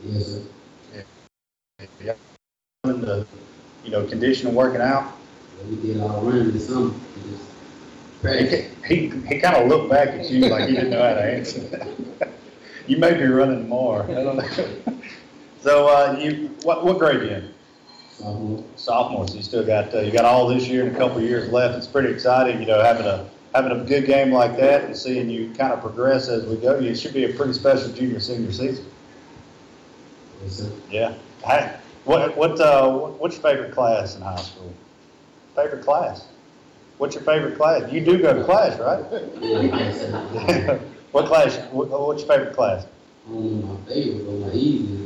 Yes, 0.04 0.26
sir. 0.26 1.04
Yeah. 2.04 2.14
The, 2.84 3.26
you 3.84 3.92
know, 3.92 4.06
condition 4.06 4.48
of 4.48 4.54
working 4.54 4.82
out. 4.82 5.14
We 5.70 5.76
did 5.78 6.02
all 6.02 6.22
running 6.22 6.52
this 6.52 6.68
summer. 6.68 6.94
He, 8.24 8.68
he, 8.88 9.10
he 9.28 9.40
kind 9.40 9.56
of 9.56 9.68
looked 9.68 9.90
back 9.90 10.10
at 10.10 10.30
you 10.30 10.48
like 10.48 10.70
he 10.70 10.76
didn't 10.76 10.92
know 10.92 11.02
how 11.02 11.16
to 11.16 11.24
answer 11.24 11.60
that. 11.60 11.88
you 12.88 12.98
may 12.98 13.14
be 13.16 13.24
running 13.26 13.68
more. 13.68 14.04
I 14.04 14.14
don't 14.14 14.38
know. 14.38 14.98
So, 15.62 15.88
uh, 15.90 16.18
you 16.20 16.50
what 16.64 16.84
what 16.84 16.98
grade 16.98 17.18
are 17.18 17.24
you 17.24 17.30
in? 17.30 17.54
Sophomore. 18.18 18.64
sophomore, 18.76 19.28
so 19.28 19.36
you 19.36 19.44
still 19.44 19.64
got, 19.64 19.94
uh, 19.94 20.00
you 20.00 20.12
got 20.12 20.26
all 20.26 20.48
this 20.48 20.68
year 20.68 20.88
and 20.88 20.96
a 20.96 20.98
couple 20.98 21.22
years 21.22 21.52
left. 21.52 21.78
It's 21.78 21.86
pretty 21.86 22.10
exciting, 22.10 22.60
you 22.60 22.66
know, 22.66 22.82
having 22.82 23.06
a, 23.06 23.30
having 23.54 23.72
a 23.72 23.84
good 23.84 24.06
game 24.06 24.32
like 24.32 24.58
that 24.58 24.86
and 24.86 24.96
seeing 24.96 25.30
you 25.30 25.54
kind 25.54 25.74
of 25.74 25.82
progress 25.82 26.28
as 26.28 26.46
we 26.46 26.56
go. 26.56 26.74
It 26.76 26.96
should 26.96 27.14
be 27.14 27.26
a 27.26 27.34
pretty 27.34 27.54
special 27.54 27.92
junior, 27.92 28.20
senior 28.20 28.52
season. 28.52 28.86
Yeah. 30.90 31.14
Hey, 31.44 31.78
what, 32.06 32.36
what, 32.36 32.60
uh, 32.60 32.90
what's 32.92 33.36
your 33.36 33.44
favorite 33.44 33.74
class 33.74 34.16
in 34.16 34.22
high 34.22 34.38
school? 34.38 34.74
Favorite 35.56 35.84
class? 35.84 36.28
What's 36.98 37.16
your 37.16 37.24
favorite 37.24 37.58
class? 37.58 37.92
You 37.92 38.04
do 38.04 38.22
go 38.22 38.34
to 38.34 38.44
class, 38.44 38.80
right? 38.80 39.04
Yeah. 39.42 40.80
What 41.12 41.26
class, 41.26 41.58
what, 41.72 41.90
what's 41.90 42.22
your 42.24 42.30
favorite 42.30 42.56
class? 42.56 42.86
I 43.28 43.32
my 43.32 43.76
favorite, 43.86 44.26
but 44.26 44.34
my 44.40 44.48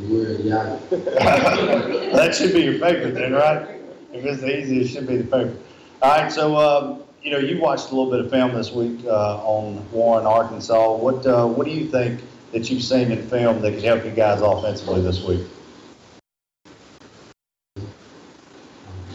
where 0.08 0.34
y'all. 0.34 0.78
that 0.90 2.36
should 2.36 2.54
be 2.54 2.62
your 2.62 2.78
favorite 2.78 3.16
then, 3.16 3.34
right? 3.34 3.82
If 4.14 4.24
it's 4.24 4.42
the 4.42 4.60
easiest, 4.60 4.92
it 4.92 4.94
should 4.94 5.08
be 5.08 5.18
the 5.18 5.24
favorite. 5.24 5.60
All 6.04 6.12
right, 6.12 6.32
so 6.32 6.56
um, 6.58 7.04
you 7.26 7.32
know 7.32 7.40
you 7.40 7.60
watched 7.60 7.90
a 7.90 7.96
little 7.96 8.12
bit 8.12 8.20
of 8.20 8.30
film 8.30 8.54
this 8.54 8.72
week 8.72 9.04
uh, 9.06 9.38
on 9.44 9.92
Warren, 9.92 10.28
Arkansas. 10.28 10.96
What 10.96 11.26
uh, 11.26 11.48
what 11.48 11.66
do 11.66 11.72
you 11.72 11.88
think 11.88 12.22
that 12.52 12.70
you've 12.70 12.84
seen 12.84 13.12
in 13.12 13.28
film 13.28 13.62
that 13.62 13.74
could 13.74 13.84
help 13.84 14.06
you 14.06 14.12
guys 14.12 14.42
offensively 14.42 15.02
this 15.02 15.24
week? 15.24 15.42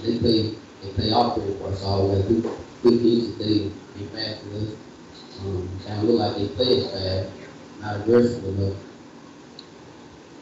They 0.03 0.19
play, 0.19 0.55
they 0.83 0.91
play 0.93 1.13
off 1.13 1.37
pretty 1.37 1.57
for 1.59 1.69
us 1.69 1.85
all 1.85 2.09
the 2.09 2.15
way 2.15 2.23
through. 2.23 2.57
Good 2.83 3.03
defense, 3.03 3.39
they, 3.39 3.71
they 3.97 4.07
fast 4.07 4.45
with 4.47 4.71
us. 4.71 4.77
Um, 5.45 5.69
kind 5.87 5.99
of 6.01 6.05
look 6.09 6.19
like 6.19 6.37
they 6.37 6.49
play 6.49 6.79
as 6.79 6.91
fast, 6.91 7.31
not 7.81 7.97
aggressive 8.01 8.45
enough. 8.45 8.77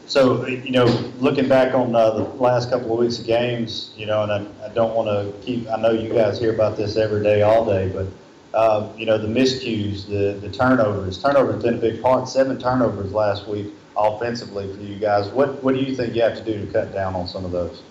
So, 0.09 0.47
you 0.47 0.71
know, 0.71 0.85
looking 1.19 1.47
back 1.47 1.75
on 1.75 1.95
uh, 1.95 2.09
the 2.09 2.23
last 2.41 2.71
couple 2.71 2.91
of 2.93 2.97
weeks 2.97 3.19
of 3.19 3.27
games, 3.27 3.91
you 3.95 4.07
know, 4.07 4.23
and 4.23 4.31
I, 4.31 4.65
I 4.65 4.69
don't 4.69 4.95
want 4.95 5.07
to 5.07 5.31
keep, 5.45 5.69
I 5.69 5.77
know 5.77 5.91
you 5.91 6.11
guys 6.11 6.39
hear 6.39 6.51
about 6.51 6.77
this 6.77 6.97
every 6.97 7.21
day, 7.21 7.43
all 7.43 7.63
day, 7.63 7.89
but, 7.89 8.07
uh, 8.57 8.91
you 8.97 9.05
know, 9.05 9.19
the 9.19 9.27
miscues, 9.27 10.07
the, 10.07 10.39
the 10.41 10.51
turnovers, 10.51 11.21
turnovers 11.21 11.61
been 11.61 11.75
a 11.75 11.77
big 11.77 12.01
part, 12.01 12.27
seven 12.27 12.59
turnovers 12.59 13.13
last 13.13 13.47
week 13.47 13.67
offensively 13.95 14.73
for 14.73 14.81
you 14.81 14.97
guys. 14.97 15.27
What, 15.27 15.63
what 15.63 15.75
do 15.75 15.81
you 15.81 15.95
think 15.95 16.15
you 16.15 16.23
have 16.23 16.37
to 16.37 16.43
do 16.43 16.65
to 16.65 16.71
cut 16.73 16.91
down 16.91 17.13
on 17.13 17.27
some 17.27 17.45
of 17.45 17.51
those? 17.51 17.83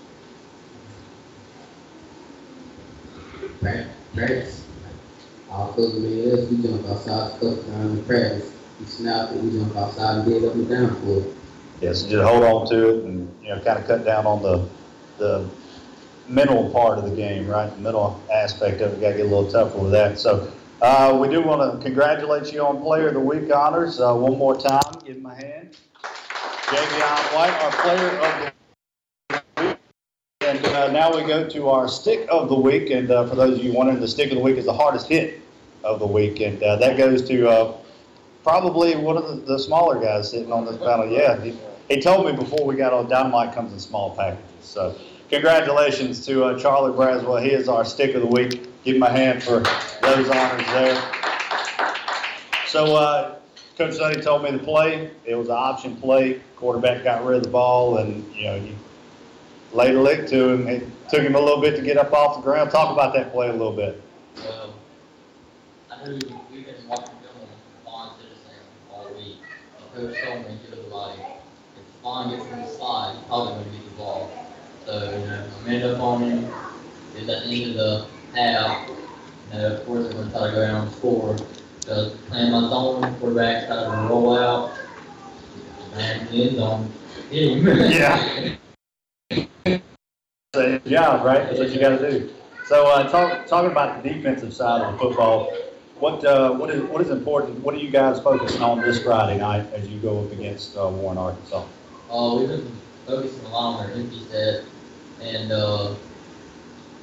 Practice. 3.61 4.67
All 5.53 5.73
coach 5.73 5.95
made 5.95 6.51
we 6.51 6.63
jump 6.65 6.85
outside 6.89 7.29
a 7.29 7.31
couple 7.35 7.63
times 7.63 7.97
in 7.97 8.05
practice. 8.05 8.53
We 8.81 8.87
snap 8.87 9.31
it, 9.31 9.41
we 9.41 9.57
jump 9.57 9.77
outside 9.77 10.17
and 10.17 10.29
get 10.29 10.43
up 10.43 10.55
and 10.55 10.69
down 10.69 10.97
for 10.97 11.21
it. 11.21 11.38
Yes, 11.81 12.03
just 12.03 12.25
hold 12.25 12.43
on 12.43 12.69
to 12.71 12.89
it 12.89 13.05
and, 13.05 13.33
you 13.43 13.51
know, 13.51 13.61
kind 13.61 13.79
of 13.79 13.87
cut 13.87 14.05
down 14.05 14.27
on 14.27 14.43
the, 14.43 14.69
the 15.19 15.49
mental 16.27 16.69
part 16.71 16.99
of 16.99 17.09
the 17.09 17.15
game, 17.15 17.47
right? 17.47 17.71
The 17.71 17.81
mental 17.81 18.21
aspect 18.33 18.81
of 18.81 18.93
it, 18.95 19.01
got 19.01 19.11
to 19.11 19.17
get 19.17 19.27
a 19.27 19.29
little 19.29 19.51
tougher 19.51 19.79
with 19.79 19.93
that. 19.93 20.19
So, 20.19 20.51
uh, 20.83 21.17
we 21.21 21.29
do 21.29 21.43
want 21.43 21.61
to 21.73 21.85
congratulate 21.85 22.53
you 22.53 22.65
on 22.65 22.81
Player 22.83 23.09
of 23.09 23.15
the 23.15 23.21
Week 23.21 23.53
honors. 23.53 24.01
Uh, 24.01 24.15
one 24.15 24.39
more 24.39 24.57
time, 24.57 24.81
give 25.05 25.17
him 25.17 25.25
hand. 25.25 25.77
Javion 26.03 27.35
White, 27.35 27.53
our 27.63 27.71
Player 27.83 28.09
of 28.19 28.53
the 29.59 29.65
Week. 29.65 29.79
And 30.41 30.65
uh, 30.67 30.91
now 30.93 31.15
we 31.15 31.27
go 31.27 31.49
to 31.49 31.69
our 31.69 31.89
Stick 31.89 32.29
of 32.31 32.49
the 32.49 32.55
Week. 32.55 32.91
And 32.91 33.11
uh, 33.11 33.27
for 33.27 33.35
those 33.35 33.59
of 33.59 33.65
you 33.65 33.73
wondering, 33.73 34.01
the 34.01 34.09
Stick 34.09 34.31
of 34.31 34.37
the 34.37 34.43
Week 34.43 34.57
is 34.57 34.67
the 34.67 34.73
hardest 34.73 35.09
hit 35.09 35.43
of 35.83 35.99
the 35.99 36.07
week. 36.07 36.41
And 36.41 36.63
uh, 36.63 36.77
that 36.77 36.97
goes 36.97 37.27
to 37.29 37.49
uh, 37.49 37.77
probably 38.49 38.97
one 38.97 39.19
of 39.19 39.27
the, 39.29 39.35
the 39.53 39.59
smaller 39.59 40.01
guys 40.01 40.31
sitting 40.31 40.51
on 40.51 40.65
this 40.65 40.79
panel. 40.79 41.07
Yeah, 41.07 41.39
he, 41.39 41.55
he 41.91 42.01
told 42.01 42.25
me 42.25 42.33
before 42.33 42.65
we 42.65 42.77
got 42.77 42.95
on, 42.95 43.07
Dynamite 43.07 43.55
comes 43.55 43.75
in 43.75 43.79
small 43.79 44.17
packages. 44.17 44.45
So 44.63 44.97
congratulations 45.29 46.25
to 46.27 46.45
uh, 46.45 46.59
Charlie 46.59 46.97
Braswell. 46.97 47.43
He 47.43 47.51
is 47.51 47.69
our 47.69 47.85
Stick 47.85 48.15
of 48.15 48.23
the 48.23 48.27
Week. 48.27 48.67
Give 48.85 48.97
him 48.97 49.03
a 49.03 49.11
hand 49.11 49.43
for 49.43 49.61
those 50.01 50.31
honors 50.31 50.67
there. 50.69 51.13
So 52.67 52.97
uh, 52.97 53.37
Coach 53.77 53.95
Sonny 53.95 54.21
told 54.21 54.43
me 54.43 54.51
to 54.53 54.59
play. 54.59 55.11
It 55.27 55.35
was 55.35 55.49
an 55.49 55.57
option 55.57 55.97
play. 55.97 56.41
Quarterback 56.57 57.05
got 57.05 57.25
rid 57.25 57.37
of 57.37 57.43
the 57.43 57.51
ball, 57.51 57.99
and 57.99 58.25
you 58.35 58.45
know 58.45 58.57
you 58.57 58.75
laid 59.73 59.95
a 59.95 60.01
lick 60.01 60.27
to 60.29 60.49
him. 60.49 60.69
It 60.69 60.87
took 61.09 61.23
him 61.23 61.35
a 61.35 61.41
little 61.41 61.61
bit 61.61 61.77
to 61.77 61.83
get 61.83 61.99
up 61.99 62.13
off 62.13 62.37
the 62.37 62.43
ground. 62.43 62.71
Talk 62.71 62.93
about 62.93 63.15
that 63.15 63.31
play 63.31 63.49
a 63.49 63.53
little 63.53 63.73
bit. 63.73 64.03
Well, 64.37 64.75
I 65.91 66.05
knew 66.05 66.15
we've 66.51 66.67
been 66.67 66.89
watching 66.89 67.15
film 67.23 67.37
on 67.41 67.49
Vaughn 67.85 68.15
Citizen 68.19 68.59
all 68.91 69.09
week. 69.15 69.37
And 69.99 70.15
Coach 70.15 70.23
told 70.23 70.47
me 70.47 70.59
he 70.65 70.77
was 70.77 70.93
like, 70.93 71.19
if 71.77 72.03
Vaughn 72.03 72.31
gets 72.31 72.45
in 72.53 72.61
the 72.61 72.67
slide, 72.69 73.17
he's 73.17 73.27
probably 73.27 73.55
gonna 73.55 73.77
get 73.77 73.85
the 73.85 73.97
ball. 73.97 74.31
So, 74.87 74.95
you 75.11 75.27
know, 75.27 75.45
I 75.61 75.69
made 75.69 75.83
up 75.83 76.01
on 76.01 76.23
him. 76.23 76.45
It 77.17 77.29
at 77.29 77.45
the 77.45 77.65
end 77.65 77.71
of 77.71 77.77
the 77.77 78.07
half. 78.37 78.89
You 78.89 79.59
know, 79.59 79.75
of 79.75 79.87
course, 79.87 80.07
I'm 80.07 80.13
gonna 80.13 80.31
try 80.31 80.47
to 80.47 80.53
go 80.53 80.61
down 80.61 80.87
and 80.87 80.97
score. 80.97 81.37
So, 81.81 82.11
playing 82.29 82.53
my 82.53 82.61
zone, 82.69 83.17
quarterback 83.19 83.67
tried 83.67 83.85
to 83.85 84.09
roll 84.09 84.39
out. 84.39 84.79
And 85.95 86.29
end 86.29 86.57
zone. 86.57 86.93
Hit 87.31 87.59
him. 87.59 87.67
Yeah. 87.91 88.55
That's 90.53 90.89
job, 90.89 91.25
right? 91.25 91.45
That's 91.45 91.59
what 91.59 91.71
you 91.71 91.81
got 91.81 91.99
to 91.99 92.11
do. 92.11 92.31
So, 92.67 92.87
uh, 92.87 93.09
talk, 93.09 93.47
talking 93.47 93.71
about 93.71 94.03
the 94.03 94.09
defensive 94.11 94.55
side 94.55 94.83
of 94.83 94.93
the 94.93 94.99
football, 94.99 95.53
what 96.01 96.25
uh, 96.25 96.53
what 96.53 96.71
is 96.71 96.83
what 96.85 97.01
is 97.01 97.11
important? 97.11 97.59
What 97.61 97.75
are 97.75 97.79
you 97.79 97.91
guys 97.91 98.21
focusing 98.21 98.63
on 98.63 98.81
this 98.81 99.03
Friday 99.03 99.39
night 99.39 99.73
as 99.73 99.89
you 99.89 99.99
go 99.99 100.25
up 100.25 100.33
against 100.33 100.77
uh, 100.77 100.89
Warren, 100.89 101.19
Arkansas? 101.19 101.65
Uh, 102.11 102.37
we've 102.39 102.49
been 102.49 102.73
focusing 103.07 103.45
a 103.47 103.49
lot 103.49 103.81
on 103.81 103.87
our 103.87 103.93
empty 103.93 104.21
set, 104.31 104.65
and 105.21 105.53
uh, 105.53 105.95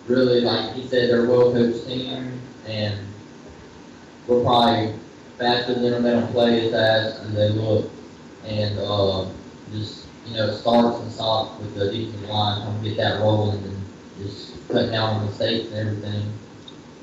really, 0.08 0.42
like 0.42 0.74
he 0.74 0.88
said, 0.88 1.10
they're 1.10 1.25
a 1.25 1.30
well-coached 1.30 1.86
team, 1.88 2.40
and 2.68 3.00
we're 4.28 4.42
probably 4.44 4.94
faster 5.38 5.74
than 5.74 5.92
them. 5.92 6.04
They 6.04 6.12
don't 6.12 6.32
play 6.32 6.66
as 6.66 6.72
fast 6.72 7.24
as 7.24 7.34
they 7.34 7.50
look, 7.50 7.92
and 8.46 8.80
uh, 8.80 9.28
just 9.72 10.06
you 10.25 10.38
know, 10.38 10.56
starts 10.56 11.00
and 11.02 11.12
stops 11.12 11.60
with 11.60 11.75
the 11.75 11.92
defensive 11.92 12.30
line, 12.30 12.82
to 12.82 12.90
get 12.90 12.98
that 12.98 13.20
rolling, 13.20 13.62
and 13.64 13.86
just 14.24 14.54
cutting 14.70 14.92
down 14.92 15.18
on 15.18 15.25
mistakes 15.25 15.72
and 15.72 15.90
everything. 15.90 16.32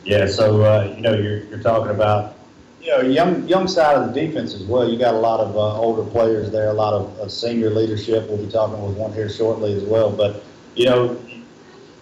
Yeah, 0.04 0.26
so 0.26 0.62
uh, 0.62 0.92
you 0.96 1.00
know 1.00 1.14
you're 1.14 1.44
you're 1.44 1.62
talking 1.62 1.90
about 1.90 2.36
you 2.80 2.90
know 2.90 3.00
young 3.00 3.46
young 3.46 3.68
side 3.68 3.96
of 3.96 4.12
the 4.12 4.20
defense 4.20 4.54
as 4.54 4.62
well. 4.64 4.88
You 4.88 4.98
got 4.98 5.14
a 5.14 5.18
lot 5.18 5.40
of 5.40 5.56
uh, 5.56 5.80
older 5.80 6.08
players 6.10 6.50
there, 6.50 6.68
a 6.68 6.72
lot 6.72 6.92
of, 6.92 7.16
of 7.20 7.30
senior 7.30 7.70
leadership. 7.70 8.28
We'll 8.28 8.44
be 8.44 8.50
talking 8.50 8.82
with 8.84 8.96
one 8.96 9.12
here 9.12 9.28
shortly 9.28 9.74
as 9.74 9.84
well. 9.84 10.10
But 10.10 10.42
you 10.74 10.86
know, 10.86 11.20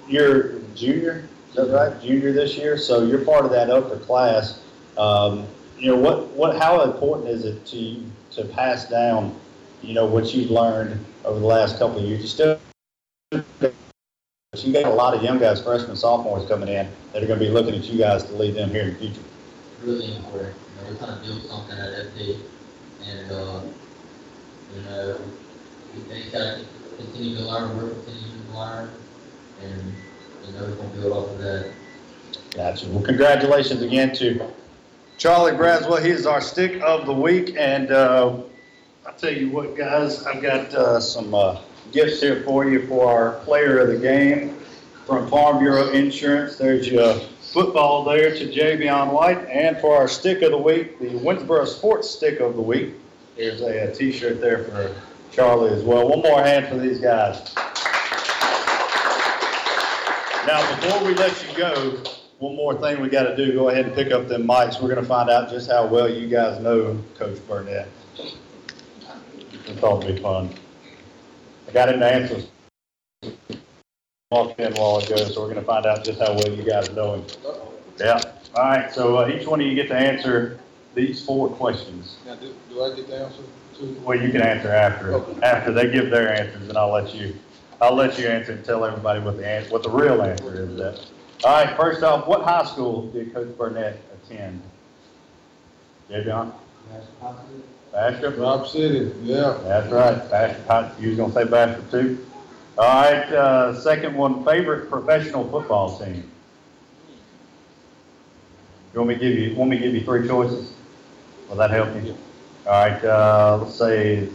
you're 0.08 0.60
junior, 0.74 1.28
is 1.50 1.56
that 1.56 1.70
right? 1.70 2.00
Junior 2.00 2.32
this 2.32 2.56
year, 2.56 2.78
so 2.78 3.04
you're 3.04 3.24
part 3.24 3.44
of 3.44 3.50
that 3.50 3.68
upper 3.68 3.98
class. 3.98 4.60
Um, 4.96 5.46
you 5.78 5.88
know 5.88 5.96
what 5.96 6.28
what 6.28 6.56
how 6.56 6.82
important 6.82 7.28
is 7.28 7.44
it 7.44 7.66
to 7.66 8.02
to 8.32 8.44
pass 8.44 8.88
down 8.88 9.34
you 9.82 9.94
know 9.94 10.06
what 10.06 10.34
you've 10.34 10.50
learned 10.50 11.04
over 11.24 11.38
the 11.38 11.46
last 11.46 11.78
couple 11.78 11.98
of 11.98 12.04
years? 12.04 12.22
You 12.22 12.28
still 12.28 12.60
but 14.60 14.66
you 14.66 14.72
got 14.74 14.90
a 14.90 14.94
lot 14.94 15.14
of 15.14 15.22
young 15.22 15.38
guys, 15.38 15.62
freshmen, 15.62 15.96
sophomores 15.96 16.46
coming 16.48 16.68
in 16.68 16.88
that 17.12 17.22
are 17.22 17.26
going 17.26 17.38
to 17.38 17.44
be 17.44 17.50
looking 17.50 17.74
at 17.74 17.84
you 17.84 17.98
guys 17.98 18.24
to 18.24 18.32
lead 18.34 18.54
them 18.54 18.70
here 18.70 18.82
in 18.82 18.92
the 18.92 18.98
future. 18.98 19.22
Really 19.82 20.16
important. 20.16 20.54
You 20.54 20.82
know, 20.82 20.90
we're 20.90 20.98
trying 20.98 21.20
to 21.20 21.26
build 21.26 21.42
something 21.46 21.78
at 21.78 21.88
FD, 21.88 22.38
and 23.06 23.32
uh, 23.32 23.60
you 24.74 24.82
know, 24.82 25.20
we 25.94 26.02
they 26.02 26.30
gotta 26.30 26.64
continue 26.98 27.36
to 27.36 27.44
learn. 27.44 27.76
We're 27.76 27.90
continuing 27.90 28.46
to 28.46 28.58
learn, 28.58 28.90
and 29.62 29.94
you 30.46 30.52
know, 30.52 30.66
we're 30.66 30.74
gonna 30.74 30.88
build 30.88 31.12
off 31.12 31.30
of 31.30 31.38
that. 31.38 31.72
Gotcha. 32.54 32.86
Well, 32.88 33.02
congratulations 33.02 33.80
again 33.80 34.14
to 34.16 34.52
Charlie 35.16 35.52
Braswell. 35.52 36.04
He 36.04 36.10
is 36.10 36.26
our 36.26 36.42
stick 36.42 36.82
of 36.82 37.06
the 37.06 37.14
week, 37.14 37.54
and 37.56 37.90
uh, 37.90 38.36
I'll 39.06 39.14
tell 39.16 39.32
you 39.32 39.48
what, 39.48 39.76
guys, 39.76 40.26
I've 40.26 40.42
got 40.42 40.74
uh, 40.74 41.00
some 41.00 41.34
uh, 41.34 41.58
gifts 41.92 42.20
here 42.20 42.42
for 42.42 42.68
you 42.68 42.86
for 42.86 43.10
our 43.10 43.32
player 43.44 43.78
of 43.78 43.88
the 43.88 43.98
game 43.98 44.56
from 45.06 45.28
Farm 45.28 45.58
Bureau 45.58 45.90
Insurance. 45.90 46.56
There's 46.56 46.88
your 46.88 47.14
football 47.52 48.04
there 48.04 48.34
to 48.34 48.46
Javion 48.46 49.12
White, 49.12 49.44
and 49.48 49.76
for 49.78 49.96
our 49.96 50.06
stick 50.06 50.42
of 50.42 50.52
the 50.52 50.58
week, 50.58 50.98
the 51.00 51.08
Winnsboro 51.08 51.66
Sports 51.66 52.08
Stick 52.08 52.40
of 52.40 52.54
the 52.54 52.62
Week. 52.62 52.94
There's 53.36 53.60
a, 53.60 53.90
a 53.90 53.94
T-shirt 53.94 54.40
there 54.40 54.64
for 54.64 54.94
Charlie 55.32 55.72
as 55.72 55.82
well. 55.82 56.08
One 56.08 56.22
more 56.22 56.42
hand 56.42 56.68
for 56.68 56.76
these 56.76 57.00
guys. 57.00 57.54
Now, 60.46 60.76
before 60.76 61.04
we 61.04 61.14
let 61.14 61.46
you 61.46 61.56
go, 61.56 62.02
one 62.38 62.56
more 62.56 62.74
thing 62.80 63.00
we 63.00 63.08
got 63.08 63.24
to 63.24 63.36
do. 63.36 63.52
Go 63.52 63.68
ahead 63.68 63.86
and 63.86 63.94
pick 63.94 64.12
up 64.12 64.28
them 64.28 64.46
mics. 64.46 64.80
We're 64.80 64.88
going 64.88 65.02
to 65.02 65.08
find 65.08 65.28
out 65.28 65.50
just 65.50 65.70
how 65.70 65.86
well 65.86 66.08
you 66.08 66.28
guys 66.28 66.60
know 66.60 66.98
Coach 67.18 67.38
Burnette. 67.48 67.88
I 69.68 69.74
thought 69.74 70.04
it'd 70.04 70.16
be 70.16 70.22
fun. 70.22 70.50
I 71.70 71.72
got 71.72 71.88
him 71.88 72.00
the 72.00 72.12
answers. 72.12 72.48
Walked 74.32 74.58
in 74.58 74.76
a 74.76 74.80
while 74.80 74.96
ago, 74.98 75.16
so 75.16 75.40
we're 75.40 75.54
going 75.54 75.60
to 75.60 75.62
find 75.62 75.86
out 75.86 76.04
just 76.04 76.18
how 76.18 76.34
well 76.34 76.48
you 76.50 76.64
guys 76.64 76.90
know 76.90 77.14
him. 77.14 77.24
Yeah. 77.96 78.20
All 78.56 78.62
right. 78.64 78.92
So 78.92 79.18
uh, 79.18 79.28
each 79.28 79.46
one 79.46 79.60
of 79.60 79.66
you 79.68 79.76
get 79.76 79.86
to 79.88 79.94
answer 79.94 80.58
these 80.96 81.24
four 81.24 81.48
questions. 81.48 82.16
Now, 82.26 82.34
do, 82.34 82.52
do 82.68 82.82
I 82.82 82.96
get 82.96 83.06
to 83.06 83.24
answer 83.24 83.42
to? 83.78 83.84
Well, 84.04 84.20
you 84.20 84.32
can 84.32 84.42
answer 84.42 84.68
after 84.68 85.14
Okay. 85.14 85.40
after 85.42 85.72
they 85.72 85.92
give 85.92 86.10
their 86.10 86.34
answers, 86.34 86.68
and 86.68 86.76
I'll 86.76 86.92
let 86.92 87.14
you 87.14 87.36
I'll 87.80 87.94
let 87.94 88.18
you 88.18 88.26
answer 88.26 88.52
and 88.52 88.64
tell 88.64 88.84
everybody 88.84 89.20
what 89.20 89.36
the 89.36 89.46
answer, 89.46 89.70
what 89.70 89.84
the 89.84 89.90
real 89.90 90.22
answer 90.22 90.64
is. 90.64 90.76
That. 90.76 91.00
All 91.44 91.64
right. 91.64 91.76
First 91.76 92.02
off, 92.02 92.26
what 92.26 92.42
high 92.42 92.64
school 92.64 93.06
did 93.12 93.32
Coach 93.32 93.48
Burnette 93.56 93.98
attend? 94.24 94.60
Yeah, 96.08 96.24
John. 96.24 96.52
Bastrop. 97.92 98.38
Rob 98.38 98.66
City, 98.68 99.12
yeah. 99.22 99.58
That's 99.64 99.90
right. 99.92 100.30
Bastrop. 100.30 101.00
You 101.00 101.08
was 101.08 101.16
gonna 101.18 101.32
say 101.32 101.44
Bastrop 101.44 101.90
too. 101.90 102.26
All 102.78 102.84
right. 102.84 103.32
Uh, 103.32 103.80
second 103.80 104.16
one, 104.16 104.44
favorite 104.44 104.88
professional 104.88 105.48
football 105.50 105.98
team. 105.98 106.30
You 108.92 109.00
want 109.00 109.08
me 109.08 109.14
to 109.14 109.20
give 109.20 109.38
you 109.38 109.54
want 109.56 109.70
me 109.70 109.78
to 109.78 109.82
give 109.84 109.94
you 109.94 110.04
three 110.04 110.26
choices? 110.26 110.72
Will 111.48 111.56
that 111.56 111.70
help 111.70 111.94
you? 112.02 112.16
All 112.66 112.72
right. 112.72 113.04
Uh, 113.04 113.58
let's 113.62 113.76
say 113.76 114.28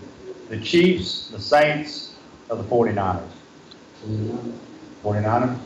the 0.49 0.59
Chiefs, 0.59 1.29
the 1.29 1.39
Saints, 1.39 2.15
or 2.49 2.57
the 2.57 2.63
49ers. 2.63 3.21
49ers. 5.03 5.59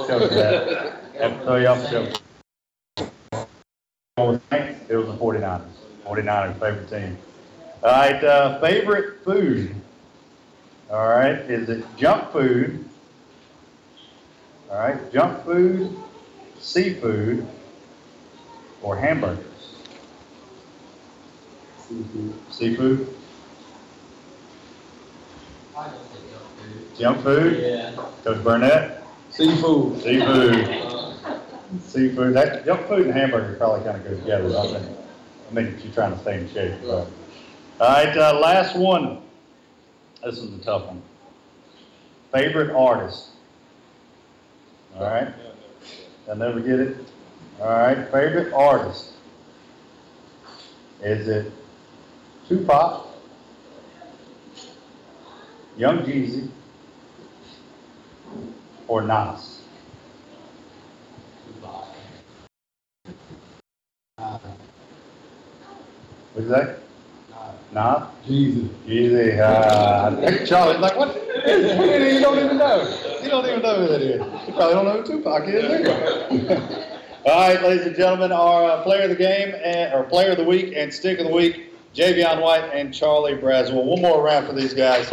Cowboy, 0.08 0.28
to 1.30 1.44
throw 1.44 1.56
you 1.56 1.68
off 1.68 1.90
show. 1.90 2.02
with 4.18 4.44
it 4.90 4.96
was 4.96 5.08
the 5.08 5.14
49ers. 5.14 5.62
49ers 6.06 6.54
favorite 6.60 6.90
team. 6.90 7.18
All 7.84 7.92
right, 7.92 8.24
uh, 8.24 8.60
favorite 8.60 9.24
food. 9.24 9.76
All 10.90 11.08
right, 11.08 11.36
is 11.36 11.70
it 11.70 11.86
junk 11.98 12.32
food? 12.32 12.86
All 14.70 14.78
right, 14.78 15.12
junk 15.14 15.44
food, 15.46 15.96
seafood, 16.60 17.48
or 18.82 18.98
hamburgers? 18.98 19.46
Seafood. 21.78 22.34
Seafood, 22.52 23.16
junk 25.74 25.96
food. 25.96 26.98
junk 26.98 27.22
food. 27.24 27.60
Yeah. 27.60 27.92
Coach 28.24 28.38
Burnette, 28.44 29.02
Seafood. 29.30 30.02
seafood. 30.02 30.70
Uh, 30.70 31.40
Seafood, 31.88 32.36
that, 32.36 32.66
junk 32.66 32.88
food 32.88 33.06
and 33.08 33.14
hamburger 33.14 33.56
probably 33.56 33.84
kind 33.84 33.98
of 33.98 34.04
go 34.04 34.16
together, 34.16 34.58
I 34.58 34.68
think. 34.68 34.98
I 35.50 35.54
mean, 35.54 35.66
if 35.68 35.84
you're 35.84 35.94
trying 35.94 36.14
to 36.14 36.20
stay 36.20 36.40
in 36.40 36.50
shape. 36.54 36.74
but- 36.84 37.08
All 37.80 37.88
right, 37.90 38.16
uh, 38.16 38.40
last 38.40 38.76
one. 38.76 39.22
This 40.24 40.38
is 40.38 40.54
a 40.54 40.64
tough 40.64 40.86
one. 40.88 41.02
Favorite 42.32 42.72
artist? 42.76 43.30
All 44.96 45.04
right, 45.04 45.34
I'll 46.30 46.36
never 46.36 46.60
get 46.60 46.80
it. 46.80 46.98
All 47.60 47.68
right, 47.68 47.98
favorite 48.12 48.54
artist? 48.54 49.10
Is 51.02 51.28
it 51.28 51.52
Tupac? 52.48 53.08
Young 55.76 56.00
Jeezy? 56.00 56.50
Or 58.88 59.02
Nas? 59.02 59.62
Tupac. 61.48 61.86
Nah, 64.20 64.40
What's 66.34 66.50
that? 66.50 66.80
nah. 67.74 68.00
Nas? 68.00 68.08
Jeezy. 68.28 68.70
Easy. 68.88 69.40
Uh, 69.40 70.46
Charlie's 70.46 70.80
like, 70.80 70.96
what? 70.96 71.16
you 71.48 72.20
don't 72.20 72.38
even 72.38 72.58
know. 72.58 72.98
You 73.24 73.30
don't 73.30 73.46
even 73.48 73.62
know 73.62 73.82
who 73.82 73.88
that 73.88 74.02
is. 74.02 74.22
You 74.48 74.54
probably 74.54 74.74
don't 74.76 74.86
know 74.86 75.02
who 75.02 75.08
Tupac 75.08 75.48
is 75.48 75.64
either. 75.64 76.90
All 77.26 77.48
right, 77.50 77.64
ladies 77.64 77.88
and 77.88 77.96
gentlemen, 77.96 78.32
our 78.34 78.66
uh, 78.70 78.84
player 78.84 79.04
of 79.04 79.10
the 79.10 79.16
game, 79.16 79.56
and, 79.64 79.94
or 79.94 80.04
player 80.04 80.32
of 80.32 80.38
the 80.38 80.44
week 80.44 80.74
and 80.76 80.94
stick 80.94 81.20
of 81.20 81.26
the 81.28 81.34
week, 81.34 81.74
Javion 81.96 82.42
White 82.42 82.70
and 82.74 82.94
Charlie 82.94 83.36
Braswell. 83.36 83.86
One 83.86 84.02
more 84.02 84.22
round 84.22 84.46
for 84.46 84.54
these 84.54 84.74
guys. 84.74 85.10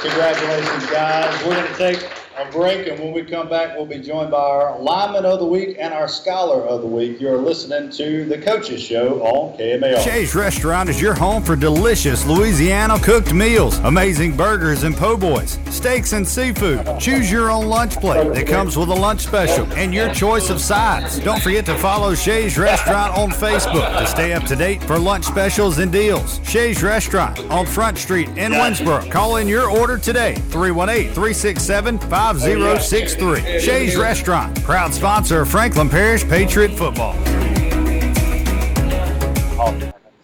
Congratulations, 0.00 0.86
guys. 0.90 1.44
We're 1.44 1.54
going 1.56 1.66
to 1.66 1.76
take 1.76 2.07
break, 2.50 2.86
and 2.88 2.98
when 2.98 3.12
we 3.12 3.24
come 3.24 3.48
back, 3.48 3.76
we'll 3.76 3.86
be 3.86 3.98
joined 3.98 4.30
by 4.30 4.38
our 4.38 4.78
lineman 4.78 5.24
of 5.24 5.38
the 5.38 5.46
week 5.46 5.76
and 5.78 5.92
our 5.92 6.08
scholar 6.08 6.62
of 6.62 6.80
the 6.80 6.86
week. 6.86 7.20
You're 7.20 7.38
listening 7.38 7.90
to 7.92 8.24
the 8.24 8.38
Coaches 8.38 8.82
Show 8.82 9.22
on 9.22 9.58
KMAR. 9.58 10.02
Shays 10.02 10.34
Restaurant 10.34 10.88
is 10.88 11.00
your 11.00 11.14
home 11.14 11.42
for 11.42 11.56
delicious 11.56 12.26
Louisiana 12.26 12.98
cooked 13.00 13.32
meals, 13.32 13.78
amazing 13.80 14.36
burgers 14.36 14.82
and 14.82 14.96
po' 14.96 15.16
boys, 15.16 15.58
steaks 15.70 16.12
and 16.12 16.26
seafood. 16.26 16.84
Choose 16.98 17.30
your 17.30 17.50
own 17.50 17.66
lunch 17.66 17.96
plate 17.96 18.32
that 18.34 18.46
comes 18.46 18.76
with 18.76 18.88
a 18.88 18.94
lunch 18.94 19.22
special 19.22 19.66
and 19.74 19.92
your 19.92 20.12
choice 20.12 20.50
of 20.50 20.60
sides. 20.60 21.18
Don't 21.20 21.42
forget 21.42 21.66
to 21.66 21.76
follow 21.78 22.14
Shays 22.14 22.58
Restaurant 22.58 23.16
on 23.16 23.30
Facebook 23.30 23.98
to 23.98 24.06
stay 24.06 24.32
up 24.32 24.44
to 24.44 24.56
date 24.56 24.82
for 24.82 24.98
lunch 24.98 25.24
specials 25.24 25.78
and 25.78 25.92
deals. 25.92 26.40
Shays 26.44 26.82
Restaurant 26.82 27.38
on 27.50 27.66
Front 27.66 27.98
Street 27.98 28.28
in 28.30 28.52
Winnsboro. 28.52 29.10
Call 29.10 29.36
in 29.36 29.48
your 29.48 29.70
order 29.70 29.98
today 29.98 30.34
318 30.50 31.12
367 31.12 31.98
5063. 32.38 33.60
Shays 33.60 33.96
Restaurant, 33.96 34.62
proud 34.62 34.94
sponsor 34.94 35.40
of 35.42 35.48
Franklin 35.48 35.88
Parish 35.88 36.24
Patriot 36.24 36.70
Football. 36.70 37.16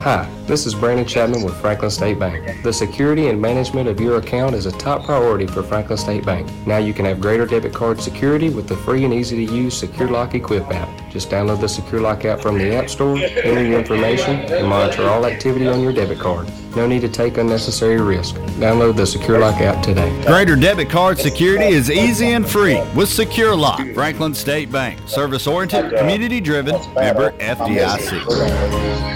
Hi, 0.01 0.29
this 0.47 0.67
is 0.67 0.75
Brandon 0.75 1.07
Chapman 1.07 1.43
with 1.43 1.59
Franklin 1.63 1.91
State 1.91 2.19
Bank. 2.19 2.63
The 2.63 2.71
security 2.71 3.29
and 3.29 3.41
management 3.41 3.89
of 3.89 3.99
your 3.99 4.19
account 4.19 4.55
is 4.55 4.67
a 4.67 4.73
top 4.73 5.05
priority 5.05 5.47
for 5.47 5.63
Franklin 5.63 5.97
State 5.97 6.27
Bank. 6.27 6.47
Now 6.67 6.77
you 6.77 6.93
can 6.93 7.07
have 7.07 7.21
greater 7.21 7.47
debit 7.47 7.73
card 7.73 7.99
security 8.01 8.51
with 8.51 8.69
the 8.69 8.77
free 8.77 9.07
and 9.07 9.15
easy 9.15 9.47
to 9.47 9.53
use 9.55 9.75
Secure 9.75 10.09
Lock 10.09 10.35
Equip 10.35 10.71
app. 10.71 11.11
Just 11.11 11.31
download 11.31 11.63
the 11.63 11.69
Secure 11.69 12.03
Lock 12.03 12.27
app 12.27 12.41
from 12.41 12.59
the 12.59 12.75
App 12.75 12.91
Store, 12.91 13.17
enter 13.17 13.65
your 13.65 13.79
information, 13.79 14.41
and 14.53 14.69
monitor 14.69 15.09
all 15.09 15.25
activity 15.25 15.67
on 15.67 15.81
your 15.81 15.93
debit 15.93 16.19
card. 16.19 16.53
No 16.77 16.87
need 16.89 17.03
to 17.03 17.09
take 17.09 17.39
unnecessary 17.39 18.01
risk. 18.01 18.35
Download 18.59 18.97
the 18.97 19.07
Secure 19.07 19.39
Lock 19.39 19.61
app 19.61 19.83
today. 19.83 20.11
Greater 20.27 20.57
debit 20.57 20.91
card 20.91 21.19
security 21.19 21.67
is 21.67 21.91
easy 21.91 22.33
and 22.33 22.49
free 22.49 22.81
with 22.97 23.09
Secure 23.09 23.55
Lock. 23.55 23.81
Franklin 23.95 24.35
State 24.35 24.73
Bank. 24.73 24.99
Service 25.09 25.47
oriented, 25.47 25.97
community 25.97 26.41
driven, 26.41 26.75
member 26.95 27.31
FDIC. 27.39 28.29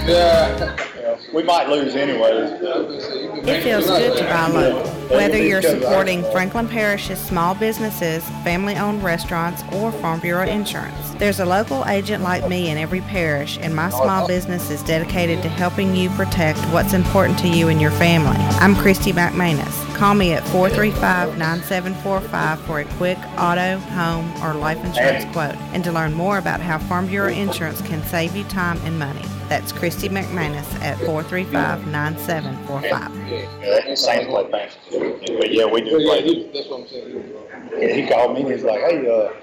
Yeah. 0.07 0.75
We 1.33 1.43
might 1.43 1.67
lose 1.69 1.95
anyways. 1.95 2.49
It 3.47 3.61
feels 3.63 3.85
good 3.87 4.17
to 4.17 4.23
buy 4.23 4.47
local. 4.47 4.98
Whether 5.09 5.41
you're 5.41 5.63
supporting 5.63 6.21
Franklin 6.31 6.67
Parish's 6.67 7.19
small 7.19 7.55
businesses, 7.55 8.23
family-owned 8.43 9.03
restaurants, 9.03 9.63
or 9.73 9.91
Farm 9.91 10.19
Bureau 10.19 10.45
Insurance, 10.45 11.09
there's 11.17 11.39
a 11.39 11.45
local 11.45 11.83
agent 11.85 12.23
like 12.23 12.47
me 12.47 12.69
in 12.69 12.77
every 12.77 13.01
parish, 13.01 13.57
and 13.59 13.75
my 13.75 13.89
small 13.89 14.27
business 14.27 14.69
is 14.69 14.83
dedicated 14.83 15.41
to 15.41 15.49
helping 15.49 15.95
you 15.95 16.11
protect 16.11 16.59
what's 16.71 16.93
important 16.93 17.39
to 17.39 17.47
you 17.47 17.69
and 17.69 17.81
your 17.81 17.89
family. 17.91 18.37
I'm 18.59 18.75
Christy 18.75 19.11
McManus. 19.11 19.88
Call 19.99 20.13
me 20.15 20.31
at 20.31 20.43
435-9745 20.43 22.57
for 22.59 22.79
a 22.79 22.85
quick 22.95 23.17
auto, 23.37 23.77
home, 23.79 24.31
or 24.41 24.53
life 24.53 24.77
insurance 24.85 25.25
quote, 25.33 25.55
and 25.73 25.83
to 25.83 25.91
learn 25.91 26.13
more 26.13 26.37
about 26.37 26.61
how 26.61 26.77
Farm 26.77 27.07
Bureau 27.07 27.27
Insurance 27.29 27.81
can 27.81 28.01
save 28.03 28.33
you 28.33 28.45
time 28.45 28.77
and 28.85 28.97
money. 28.97 29.25
That's 29.49 29.73
Christy 29.73 30.07
McManus 30.07 30.63
at 30.81 30.97
435-9745. 30.99 33.61
Yeah, 33.61 33.93
Saints 33.95 34.27
play 34.27 34.45
Panthers. 34.49 34.77
But 35.37 35.51
yeah, 35.51 35.65
we 35.65 35.81
do 35.81 35.99
Yeah, 35.99 36.07
play. 36.07 36.49
That's 36.53 36.69
what 36.69 36.79
I'm 36.79 36.87
saying. 36.87 37.33
He 37.93 38.07
called 38.07 38.35
me 38.35 38.41
and 38.43 38.51
he's 38.51 38.63
like, 38.63 38.79
hey, 38.79 39.05
uh. 39.05 39.33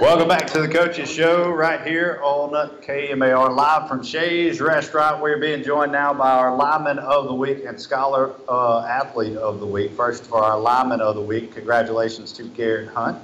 Welcome 0.00 0.28
back 0.28 0.46
to 0.48 0.60
the 0.60 0.68
Coaches 0.68 1.10
Show 1.10 1.50
right 1.50 1.80
here 1.80 2.20
on 2.22 2.50
KMAR, 2.82 3.56
live 3.56 3.88
from 3.88 4.04
Shays 4.04 4.60
Restaurant. 4.60 5.22
We're 5.22 5.38
being 5.38 5.64
joined 5.64 5.90
now 5.90 6.12
by 6.12 6.32
our 6.32 6.54
Lineman 6.54 6.98
of 6.98 7.28
the 7.28 7.34
Week 7.34 7.64
and 7.64 7.80
Scholar 7.80 8.34
uh, 8.46 8.84
Athlete 8.84 9.38
of 9.38 9.58
the 9.58 9.66
Week. 9.66 9.92
First, 9.92 10.24
for 10.24 10.44
our 10.44 10.60
Lineman 10.60 11.00
of 11.00 11.14
the 11.14 11.22
Week, 11.22 11.54
congratulations 11.54 12.30
to 12.34 12.42
Garrett 12.42 12.90
Hunt, 12.90 13.18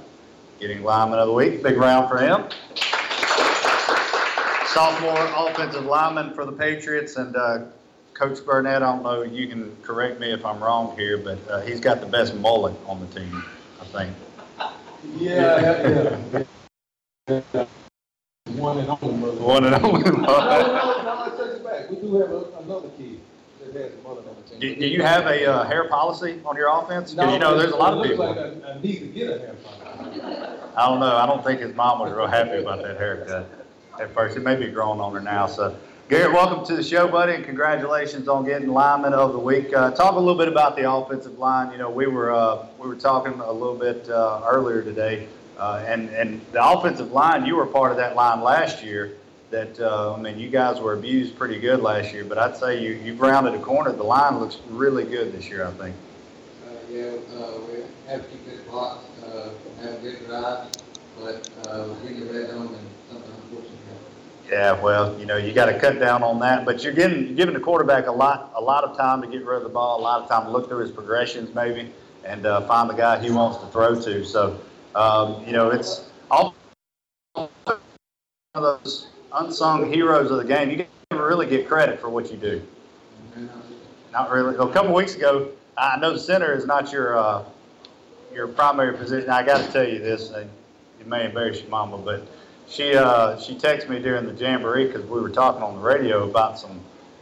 getting 0.59 0.81
Lineman 0.81 1.19
of 1.19 1.27
the 1.27 1.33
Week. 1.33 1.61
Big 1.61 1.77
round 1.77 2.09
for 2.09 2.17
him. 2.17 2.45
Sophomore 4.73 5.47
offensive 5.47 5.85
lineman 5.85 6.33
for 6.33 6.43
the 6.43 6.51
Patriots, 6.51 7.17
and 7.17 7.35
uh, 7.35 7.65
Coach 8.15 8.39
Burnette, 8.39 8.77
I 8.77 8.79
don't 8.79 9.03
know, 9.03 9.21
you 9.21 9.47
can 9.47 9.75
correct 9.83 10.19
me 10.19 10.31
if 10.31 10.43
I'm 10.43 10.61
wrong 10.61 10.97
here, 10.97 11.19
but 11.19 11.37
uh, 11.51 11.61
he's 11.61 11.79
got 11.79 11.99
the 11.99 12.07
best 12.07 12.33
mullet 12.33 12.73
on 12.87 12.99
the 12.99 13.19
team, 13.19 13.43
I 13.79 13.85
think. 13.85 14.15
Yeah, 15.17 15.61
yeah, 15.61 16.17
yeah. 16.33 16.43
One 17.25 18.77
and 18.79 18.89
only, 18.89 19.17
brother. 19.17 19.39
One 19.39 19.63
and 19.63 19.75
only 19.75 20.03
No, 20.03 20.11
no, 20.11 20.25
no, 20.25 20.27
I 20.27 21.29
take 21.37 21.55
it 21.55 21.63
back. 21.63 21.89
We 21.89 21.95
do 21.95 22.15
have 22.15 22.31
a- 22.31 22.57
another 22.59 22.89
kid 22.97 23.21
that 23.61 23.81
has 23.81 23.93
a 23.93 23.97
mother 24.05 24.21
Do 24.59 24.75
do 24.75 24.85
you 24.85 25.01
have 25.03 25.25
a 25.27 25.45
uh, 25.49 25.63
hair 25.63 25.87
policy 25.87 26.41
on 26.45 26.57
your 26.57 26.67
offense? 26.67 27.13
Because 27.13 27.31
you 27.31 27.39
know, 27.39 27.57
there's 27.57 27.71
a 27.71 27.77
lot 27.77 27.93
of 27.93 28.03
people. 28.03 28.25
like 28.25 28.37
I, 28.37 28.73
I 28.73 28.81
need 28.81 28.99
to 28.99 29.07
get 29.07 29.29
a 29.29 29.39
hair 29.39 29.55
follicle. 29.63 30.67
I 30.75 30.89
don't 30.89 30.99
know. 30.99 31.15
I 31.15 31.25
don't 31.25 31.41
think 31.45 31.61
his 31.61 31.73
mom 31.73 31.99
was 31.99 32.11
real 32.11 32.27
happy 32.27 32.57
about 32.61 32.81
that 32.83 32.97
haircut 32.97 33.49
at 34.01 34.13
first. 34.13 34.35
It 34.35 34.41
may 34.41 34.57
be 34.57 34.67
growing 34.67 34.99
on 34.99 35.13
her 35.13 35.21
now. 35.21 35.47
So, 35.47 35.77
Garrett, 36.09 36.33
welcome 36.33 36.65
to 36.65 36.75
the 36.75 36.83
show, 36.83 37.07
buddy, 37.07 37.35
and 37.35 37.45
congratulations 37.45 38.27
on 38.27 38.43
getting 38.43 38.67
lineman 38.67 39.13
of 39.13 39.31
the 39.31 39.39
week. 39.39 39.73
Uh, 39.73 39.91
talk 39.91 40.15
a 40.15 40.19
little 40.19 40.37
bit 40.37 40.49
about 40.49 40.75
the 40.75 40.91
offensive 40.91 41.39
line. 41.39 41.71
You 41.71 41.77
know, 41.77 41.89
we 41.89 42.05
were 42.07 42.33
uh, 42.33 42.65
we 42.77 42.85
were 42.89 42.97
talking 42.97 43.39
a 43.39 43.51
little 43.51 43.77
bit 43.77 44.09
uh, 44.09 44.41
earlier 44.45 44.83
today, 44.83 45.29
uh, 45.57 45.83
and 45.87 46.09
and 46.09 46.41
the 46.51 46.65
offensive 46.65 47.11
line. 47.11 47.45
You 47.45 47.55
were 47.55 47.65
part 47.65 47.91
of 47.91 47.97
that 47.97 48.15
line 48.15 48.41
last 48.41 48.83
year. 48.83 49.17
That 49.51 49.79
uh, 49.79 50.15
I 50.15 50.19
mean, 50.19 50.39
you 50.39 50.49
guys 50.49 50.79
were 50.79 50.93
abused 50.93 51.35
pretty 51.37 51.59
good 51.59 51.81
last 51.81 52.13
year, 52.13 52.25
but 52.25 52.37
I'd 52.37 52.57
say 52.57 52.81
you 52.81 52.93
you've 53.03 53.21
rounded 53.21 53.53
a 53.53 53.59
corner. 53.59 53.91
The 53.91 54.03
line 54.03 54.39
looks 54.39 54.57
really 54.69 55.03
good 55.05 55.31
this 55.31 55.47
year. 55.47 55.65
I 55.65 55.71
think. 55.71 55.95
Uh, 56.65 56.71
yeah, 56.89 57.03
uh, 57.37 57.59
we 57.69 57.83
have 58.07 58.23
to 58.23 58.27
keep 58.29 58.45
this 58.45 58.61
block, 58.61 59.03
uh, 59.25 59.49
have 59.81 59.95
a 59.95 60.01
good 60.01 60.25
drive, 60.25 60.67
but, 61.19 61.49
uh, 61.67 61.87
getting 62.01 62.27
the 62.27 62.33
red 62.33 62.49
zone 62.49 62.67
and 62.67 62.87
happened. 63.11 63.33
Yeah, 64.49 64.81
well, 64.81 65.17
you 65.19 65.25
know, 65.25 65.37
you 65.37 65.53
got 65.53 65.67
to 65.67 65.79
cut 65.79 65.99
down 65.99 66.21
on 66.21 66.39
that, 66.39 66.65
but 66.65 66.83
you're 66.83 66.93
getting 66.93 67.27
you're 67.27 67.35
giving 67.35 67.53
the 67.53 67.59
quarterback 67.59 68.07
a 68.07 68.11
lot 68.11 68.51
a 68.55 68.61
lot 68.61 68.83
of 68.83 68.97
time 68.97 69.21
to 69.21 69.27
get 69.27 69.45
rid 69.45 69.57
of 69.57 69.63
the 69.63 69.69
ball, 69.69 69.99
a 69.99 70.01
lot 70.01 70.21
of 70.21 70.29
time 70.29 70.45
to 70.45 70.51
look 70.51 70.67
through 70.67 70.79
his 70.79 70.91
progressions 70.91 71.53
maybe, 71.55 71.91
and 72.25 72.45
uh, 72.45 72.61
find 72.61 72.89
the 72.89 72.93
guy 72.93 73.19
he 73.19 73.31
wants 73.31 73.59
to 73.59 73.67
throw 73.67 73.99
to. 74.01 74.25
So, 74.25 74.59
um, 74.95 75.43
you 75.45 75.51
know, 75.51 75.69
it's 75.69 76.09
all 76.29 76.55
of 77.35 77.49
those 78.53 79.07
unsung 79.33 79.91
heroes 79.91 80.31
of 80.31 80.37
the 80.37 80.45
game. 80.45 80.69
You 80.69 80.85
never 81.11 81.27
really 81.27 81.47
get 81.47 81.67
credit 81.67 81.99
for 81.99 82.09
what 82.09 82.31
you 82.31 82.37
do. 82.37 82.61
Not 84.11 84.31
really. 84.31 84.55
A 84.55 84.67
couple 84.71 84.93
weeks 84.93 85.15
ago, 85.15 85.49
I 85.77 85.97
know 85.99 86.15
center 86.17 86.53
is 86.53 86.65
not 86.65 86.91
your 86.91 87.17
uh, 87.17 87.43
your 88.33 88.47
primary 88.47 88.95
position. 88.95 89.29
I 89.29 89.43
got 89.43 89.65
to 89.65 89.71
tell 89.71 89.87
you 89.87 89.99
this. 89.99 90.31
It 90.31 91.07
may 91.07 91.25
embarrass 91.25 91.61
your 91.61 91.69
mama, 91.69 91.97
but 91.97 92.27
she 92.67 92.95
uh, 92.95 93.39
she 93.39 93.55
texted 93.55 93.89
me 93.89 93.99
during 93.99 94.25
the 94.27 94.33
jamboree 94.33 94.85
because 94.85 95.03
we 95.03 95.19
were 95.19 95.29
talking 95.29 95.63
on 95.63 95.75
the 95.75 95.81
radio 95.81 96.29
about 96.29 96.59
some, 96.59 96.79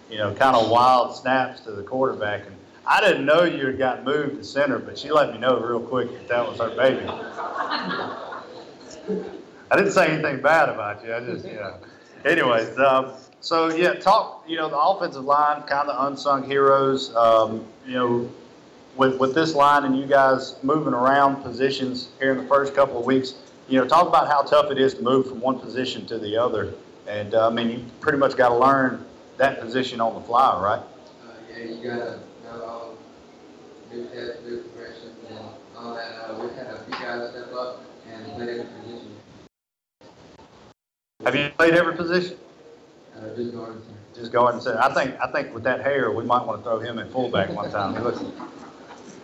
you 0.10 0.18
know, 0.18 0.34
kind 0.34 0.56
of 0.56 0.70
wild 0.70 1.16
snaps 1.16 1.62
to 1.62 1.72
the 1.72 1.84
quarterback, 1.84 2.46
and 2.46 2.56
I 2.92 3.00
didn't 3.00 3.26
know 3.26 3.44
you 3.44 3.68
had 3.68 3.78
got 3.78 4.04
moved 4.04 4.36
to 4.36 4.44
center, 4.44 4.78
but 4.78 5.00
she 5.00 5.14
let 5.14 5.32
me 5.32 5.38
know 5.38 5.58
real 5.58 5.80
quick 5.80 6.12
that 6.12 6.28
that 6.28 6.46
was 6.46 6.60
her 6.60 6.76
baby. 6.76 7.08
I 9.72 9.78
didn't 9.78 9.94
say 9.94 10.12
anything 10.12 10.42
bad 10.42 10.68
about 10.68 11.02
you. 11.02 11.16
I 11.16 11.22
just, 11.22 11.46
you 11.46 11.54
know. 11.54 11.78
Anyways, 12.26 12.78
um, 12.80 13.14
so 13.40 13.74
yeah, 13.74 13.94
talk. 13.94 14.44
You 14.46 14.58
know, 14.58 14.68
the 14.68 14.78
offensive 14.78 15.24
line, 15.24 15.62
kind 15.64 15.88
of 15.88 16.06
unsung 16.06 16.44
heroes. 16.44 17.16
Um, 17.16 17.66
you 17.86 17.94
know, 17.94 18.30
with 18.98 19.18
with 19.22 19.34
this 19.34 19.56
line 19.56 19.86
and 19.86 19.98
you 19.98 20.06
guys 20.06 20.58
moving 20.62 20.94
around 20.94 21.44
positions 21.44 22.10
here 22.20 22.34
in 22.34 22.40
the 22.40 22.48
first 22.50 22.76
couple 22.76 23.00
of 23.00 23.06
weeks. 23.06 23.36
You 23.70 23.80
know, 23.80 23.88
talk 23.88 24.06
about 24.06 24.28
how 24.28 24.42
tough 24.42 24.70
it 24.70 24.78
is 24.78 24.96
to 24.96 25.02
move 25.02 25.30
from 25.30 25.40
one 25.40 25.60
position 25.60 26.06
to 26.08 26.20
the 26.20 26.36
other. 26.36 26.74
And 27.08 27.36
uh, 27.36 27.48
I 27.48 27.54
mean, 27.54 27.70
you 27.70 27.86
pretty 28.02 28.18
much 28.18 28.36
got 28.36 28.50
to 28.50 28.58
learn 28.58 29.06
that 29.38 29.62
position 29.62 30.02
on 30.02 30.14
the 30.14 30.28
fly, 30.28 30.62
right? 30.62 30.80
Uh, 30.80 31.32
yeah, 31.58 31.64
you 31.64 31.88
know 31.88 32.20
all 32.20 32.31
new 33.94 34.08
steps, 34.10 34.40
new 34.46 34.58
progressions, 34.60 35.16
and 35.30 35.40
all 35.78 35.94
that. 35.96 36.30
Uh, 36.30 36.38
we've 36.42 36.54
had 36.56 36.68
a 36.68 36.80
few 36.84 36.94
guys 36.94 37.32
step 37.32 37.54
up 37.54 37.84
and 38.10 38.26
play 38.34 38.50
every 38.50 38.66
position. 38.82 39.12
Have 41.26 41.36
you 41.36 41.50
played 41.58 41.74
every 41.76 41.96
position? 41.96 42.38
Uh, 43.16 43.36
just 43.36 43.54
guard 43.54 43.76
and 43.76 43.84
center. 43.84 43.98
Just 44.16 44.32
go 44.32 44.44
ahead 44.44 44.56
and 44.56 44.64
say. 44.64 44.76
I 44.78 44.94
think 44.94 45.16
I 45.22 45.32
think 45.32 45.54
with 45.54 45.64
that 45.64 45.82
hair, 45.82 46.12
we 46.12 46.24
might 46.24 46.46
want 46.46 46.60
to 46.60 46.64
throw 46.64 46.80
him 46.80 47.00
in 47.00 47.10
fullback 47.10 47.50
one 47.50 47.70
time. 47.72 47.94
He 47.96 48.00
looks, 48.02 48.20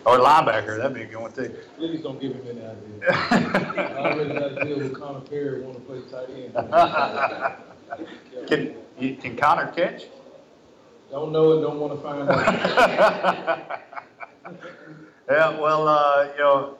or 0.04 0.18
linebacker. 0.18 0.76
That'd 0.78 0.94
be 0.94 1.02
a 1.02 1.06
good 1.06 1.20
one 1.20 1.32
too. 1.32 1.54
Please 1.76 2.00
don't 2.02 2.20
give 2.20 2.32
him 2.34 2.42
any 2.48 2.60
ideas. 2.60 3.02
I 3.30 4.12
already 4.12 4.34
got 4.34 4.48
to 4.56 4.64
deal 4.64 4.78
with 4.78 4.94
Connor 4.98 5.20
Perry, 5.20 5.62
want 5.62 5.74
to 5.76 5.80
play 5.82 6.00
tight 6.10 6.30
end. 6.30 6.54
can 8.48 8.74
you- 8.98 9.16
can 9.16 9.36
Connor 9.36 9.70
catch? 9.72 10.04
Don't 11.10 11.32
know 11.32 11.52
it, 11.52 11.60
don't 11.62 11.78
want 11.80 11.94
to 11.94 12.00
find 12.02 12.28
out. 12.28 13.80
yeah, 15.28 15.58
well, 15.58 15.86
uh, 15.86 16.28
you 16.32 16.38
know, 16.38 16.78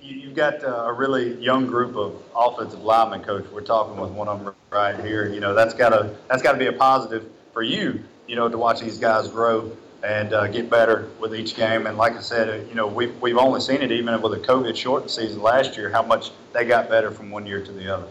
you, 0.00 0.16
you've 0.16 0.34
got 0.34 0.64
uh, 0.64 0.84
a 0.84 0.92
really 0.92 1.34
young 1.42 1.66
group 1.66 1.94
of 1.96 2.20
offensive 2.34 2.82
linemen, 2.82 3.22
coach. 3.22 3.44
We're 3.52 3.60
talking 3.60 4.00
with 4.00 4.10
one 4.10 4.28
of 4.28 4.44
them 4.44 4.54
right 4.70 4.98
here. 5.04 5.28
You 5.28 5.40
know, 5.40 5.54
that's 5.54 5.74
gotta 5.74 6.14
that's 6.28 6.42
gotta 6.42 6.58
be 6.58 6.66
a 6.66 6.72
positive 6.72 7.30
for 7.52 7.62
you. 7.62 8.02
You 8.26 8.36
know, 8.36 8.48
to 8.48 8.56
watch 8.56 8.80
these 8.80 8.98
guys 8.98 9.28
grow 9.28 9.76
and 10.02 10.32
uh, 10.32 10.48
get 10.48 10.70
better 10.70 11.08
with 11.20 11.34
each 11.34 11.54
game. 11.54 11.86
And 11.86 11.96
like 11.96 12.16
I 12.16 12.20
said, 12.20 12.48
uh, 12.48 12.68
you 12.68 12.74
know, 12.74 12.86
we've 12.86 13.20
we've 13.20 13.36
only 13.36 13.60
seen 13.60 13.82
it 13.82 13.92
even 13.92 14.20
with 14.22 14.32
a 14.32 14.40
COVID 14.40 14.74
shortened 14.74 15.10
season 15.10 15.42
last 15.42 15.76
year, 15.76 15.90
how 15.90 16.02
much 16.02 16.30
they 16.52 16.64
got 16.64 16.88
better 16.88 17.10
from 17.10 17.30
one 17.30 17.46
year 17.46 17.62
to 17.64 17.72
the 17.72 17.94
other. 17.94 18.08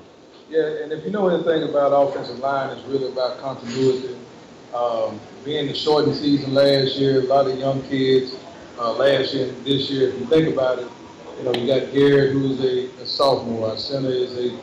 Yeah, 0.49 0.83
and 0.83 0.91
if 0.91 1.03
you 1.05 1.11
know 1.11 1.27
anything 1.29 1.69
about 1.69 1.89
offensive 1.89 2.39
line, 2.39 2.77
it's 2.77 2.85
really 2.87 3.07
about 3.07 3.39
continuity. 3.39 4.15
Um, 4.75 5.19
being 5.43 5.67
the 5.67 5.73
shortened 5.73 6.15
season 6.15 6.53
last 6.53 6.95
year, 6.95 7.21
a 7.21 7.23
lot 7.23 7.49
of 7.49 7.57
young 7.57 7.81
kids 7.83 8.35
uh, 8.77 8.93
last 8.93 9.33
year 9.33 9.49
and 9.49 9.65
this 9.65 9.89
year. 9.89 10.09
If 10.09 10.19
you 10.19 10.25
think 10.25 10.53
about 10.53 10.79
it, 10.79 10.87
you 11.37 11.43
know, 11.43 11.53
you 11.53 11.67
got 11.67 11.91
Garrett, 11.91 12.33
who's 12.33 12.59
a, 12.61 12.85
a 13.01 13.05
sophomore. 13.05 13.69
Our 13.69 13.77
center 13.77 14.09
is 14.09 14.37
a 14.37 14.59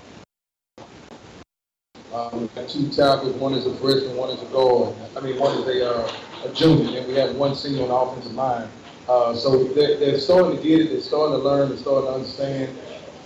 um, 2.14 2.40
we've 2.40 2.54
got 2.54 2.68
two 2.68 2.88
tackles. 2.88 3.34
One 3.36 3.52
is 3.54 3.66
a 3.66 3.74
freshman, 3.76 4.16
one 4.16 4.30
is 4.30 4.42
a 4.42 4.46
guard. 4.46 4.94
I 5.16 5.20
mean, 5.20 5.38
one 5.38 5.58
is 5.58 5.68
a, 5.68 5.94
uh, 5.94 6.12
a 6.44 6.54
junior, 6.54 6.98
and 6.98 7.08
we 7.08 7.14
have 7.14 7.36
one 7.36 7.54
senior 7.54 7.82
on 7.82 7.88
the 7.88 7.94
offensive 7.94 8.32
line. 8.32 8.68
Uh, 9.08 9.34
so 9.34 9.64
they're, 9.64 9.96
they're 9.98 10.18
starting 10.18 10.56
to 10.56 10.62
get 10.62 10.80
it. 10.80 10.90
They're 10.90 11.00
starting 11.00 11.38
to 11.38 11.44
learn. 11.44 11.68
They're 11.68 11.78
starting 11.78 12.08
to 12.08 12.14
understand. 12.14 12.76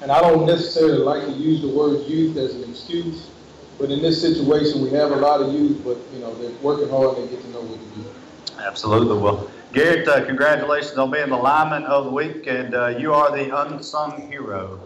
And 0.01 0.11
I 0.11 0.21
don't 0.21 0.47
necessarily 0.47 0.99
like 0.99 1.25
to 1.27 1.33
use 1.33 1.61
the 1.61 1.68
word 1.68 2.07
youth 2.07 2.37
as 2.37 2.55
an 2.57 2.68
excuse, 2.68 3.31
but 3.79 3.90
in 3.90 4.03
this 4.03 4.21
situation, 4.21 4.83
we 4.83 4.90
have 4.90 5.12
a 5.12 5.16
lot 5.16 5.40
of 5.40 5.53
youth, 5.53 5.81
but 5.85 5.97
you 6.12 6.18
know 6.18 6.35
they're 6.35 6.51
working 6.61 6.88
hard 6.88 7.18
and 7.18 7.29
they 7.29 7.37
get 7.37 7.45
to 7.45 7.51
know 7.51 7.61
what 7.61 7.79
to 7.79 8.01
do. 8.01 8.62
Absolutely. 8.64 9.16
Well, 9.16 9.49
Garrett, 9.73 10.07
uh, 10.07 10.23
congratulations 10.27 10.99
on 10.99 11.11
being 11.11 11.31
the 11.31 11.37
lineman 11.37 11.85
of 11.85 12.05
the 12.05 12.11
week, 12.11 12.47
and 12.47 12.75
uh, 12.75 12.89
you 12.89 13.15
are 13.15 13.35
the 13.35 13.57
unsung 13.57 14.31
hero 14.31 14.79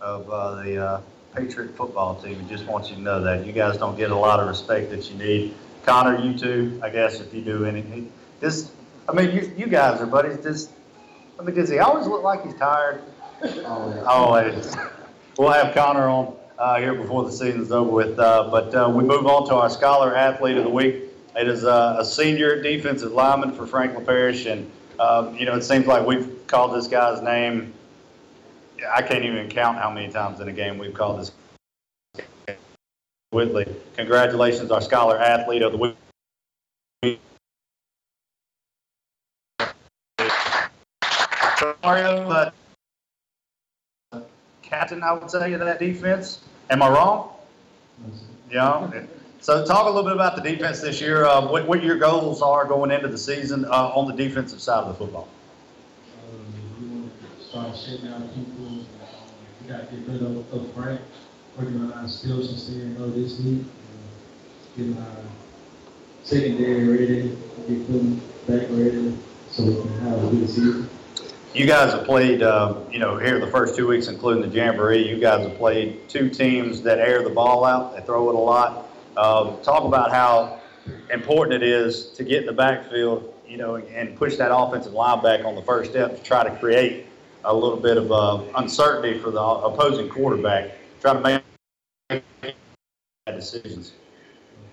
of 0.00 0.30
uh, 0.30 0.62
the 0.62 0.76
uh, 0.76 1.00
Patriot 1.34 1.76
football 1.76 2.14
team. 2.22 2.40
I 2.44 2.48
just 2.48 2.64
want 2.66 2.88
you 2.88 2.94
to 2.94 3.02
know 3.02 3.20
that 3.20 3.44
you 3.44 3.52
guys 3.52 3.78
don't 3.78 3.96
get 3.96 4.12
a 4.12 4.16
lot 4.16 4.38
of 4.38 4.46
respect 4.46 4.90
that 4.90 5.10
you 5.10 5.18
need. 5.18 5.54
Connor, 5.84 6.20
you 6.20 6.38
too. 6.38 6.78
I 6.84 6.88
guess 6.88 7.18
if 7.18 7.34
you 7.34 7.42
do 7.42 7.64
anything, 7.64 8.12
this. 8.38 8.70
I 9.08 9.12
mean, 9.12 9.34
you 9.34 9.52
you 9.56 9.66
guys 9.66 10.00
are 10.00 10.06
buddies. 10.06 10.40
Just. 10.40 10.70
I 11.40 11.42
mean, 11.42 11.56
does 11.56 11.68
he 11.68 11.78
always 11.78 12.06
look 12.06 12.22
like 12.22 12.44
he's 12.44 12.54
tired? 12.54 13.02
Always. 13.64 14.02
Always. 14.04 14.76
We'll 15.36 15.50
have 15.50 15.74
Connor 15.74 16.08
on 16.08 16.36
uh, 16.58 16.78
here 16.78 16.94
before 16.94 17.24
the 17.24 17.32
season's 17.32 17.72
over 17.72 17.90
with. 17.90 18.16
Uh, 18.16 18.48
but 18.52 18.72
uh, 18.72 18.88
we 18.88 19.02
move 19.02 19.26
on 19.26 19.48
to 19.48 19.56
our 19.56 19.70
Scholar 19.70 20.16
Athlete 20.16 20.58
of 20.58 20.64
the 20.64 20.70
Week. 20.70 21.07
It 21.38 21.46
is 21.46 21.64
uh, 21.64 21.96
a 22.00 22.04
senior 22.04 22.60
defensive 22.60 23.12
lineman 23.12 23.52
for 23.52 23.64
Franklin 23.64 24.04
Parish, 24.04 24.46
and 24.46 24.68
um, 24.98 25.36
you 25.36 25.46
know 25.46 25.54
it 25.54 25.62
seems 25.62 25.86
like 25.86 26.04
we've 26.04 26.44
called 26.48 26.74
this 26.74 26.88
guy's 26.88 27.22
name. 27.22 27.72
I 28.92 29.02
can't 29.02 29.24
even 29.24 29.48
count 29.48 29.78
how 29.78 29.88
many 29.88 30.12
times 30.12 30.40
in 30.40 30.48
a 30.48 30.52
game 30.52 30.78
we've 30.78 30.92
called 30.92 31.20
this. 31.20 31.30
Whitley, 33.30 33.72
congratulations, 33.96 34.72
our 34.72 34.80
Scholar 34.80 35.16
Athlete 35.16 35.62
of 35.62 35.70
the 35.70 35.78
Week. 35.78 37.20
Mario, 41.84 42.50
uh, 44.12 44.20
captain, 44.62 45.04
I 45.04 45.12
would 45.12 45.30
say, 45.30 45.52
of 45.52 45.60
that 45.60 45.78
defense. 45.78 46.40
Am 46.68 46.82
I 46.82 46.88
wrong? 46.88 47.30
Yeah. 48.50 48.90
So 49.40 49.64
talk 49.64 49.86
a 49.86 49.88
little 49.88 50.02
bit 50.02 50.12
about 50.12 50.36
the 50.36 50.42
defense 50.42 50.80
this 50.80 51.00
year. 51.00 51.24
Uh, 51.24 51.46
what, 51.46 51.66
what 51.66 51.82
your 51.82 51.96
goals 51.96 52.42
are 52.42 52.66
going 52.66 52.90
into 52.90 53.08
the 53.08 53.18
season 53.18 53.64
uh, 53.66 53.92
on 53.94 54.08
the 54.08 54.14
defensive 54.14 54.60
side 54.60 54.82
of 54.82 54.88
the 54.88 54.94
football. 54.94 55.28
Um, 56.28 56.52
we 56.80 57.00
want 57.00 57.12
to 57.38 57.44
start 57.44 57.76
shutting 57.76 58.06
down 58.06 58.28
people. 58.30 58.84
We 59.62 59.68
got 59.68 59.88
to 59.88 59.96
get 59.96 60.08
rid 60.08 60.22
of, 60.22 60.52
of 60.52 60.72
Frank, 60.74 61.00
working 61.56 61.80
on 61.80 61.92
our 61.92 62.08
skills 62.08 62.50
and 62.50 62.58
staying 62.58 63.00
low 63.00 63.10
this 63.10 63.38
week. 63.38 63.62
Getting 64.76 64.98
our 64.98 65.16
secondary 66.24 66.88
ready, 66.88 67.36
get 67.68 67.86
them 67.88 68.20
back 68.46 68.66
ready 68.70 69.16
so 69.50 69.64
we 69.64 69.74
can 69.74 70.00
have 70.00 70.24
a 70.24 70.30
good 70.30 70.48
season. 70.48 70.90
You 71.54 71.66
guys 71.66 71.92
have 71.92 72.04
played, 72.04 72.42
uh, 72.42 72.74
you 72.90 72.98
know, 72.98 73.16
here 73.16 73.38
the 73.40 73.46
first 73.46 73.76
two 73.76 73.86
weeks, 73.86 74.08
including 74.08 74.42
the 74.42 74.54
Jamboree, 74.54 75.08
you 75.08 75.18
guys 75.18 75.46
have 75.46 75.56
played 75.56 76.08
two 76.08 76.28
teams 76.28 76.82
that 76.82 76.98
air 76.98 77.22
the 77.22 77.30
ball 77.30 77.64
out. 77.64 77.96
They 77.96 78.02
throw 78.02 78.28
it 78.28 78.34
a 78.34 78.38
lot. 78.38 78.87
Um, 79.18 79.60
talk 79.62 79.82
about 79.82 80.12
how 80.12 80.60
important 81.12 81.60
it 81.60 81.68
is 81.68 82.10
to 82.10 82.22
get 82.22 82.42
in 82.42 82.46
the 82.46 82.52
backfield, 82.52 83.34
you 83.48 83.56
know, 83.56 83.74
and 83.74 84.14
push 84.14 84.36
that 84.36 84.54
offensive 84.54 84.92
line 84.92 85.20
back 85.24 85.44
on 85.44 85.56
the 85.56 85.62
first 85.62 85.90
step 85.90 86.16
to 86.16 86.22
try 86.22 86.44
to 86.44 86.56
create 86.58 87.06
a 87.44 87.52
little 87.52 87.78
bit 87.78 87.96
of 87.96 88.12
uh, 88.12 88.44
uncertainty 88.54 89.18
for 89.18 89.32
the 89.32 89.42
opposing 89.42 90.08
quarterback, 90.08 90.70
try 91.00 91.14
to 91.14 91.20
make 91.20 91.42
bad 92.40 93.34
decisions. 93.34 93.90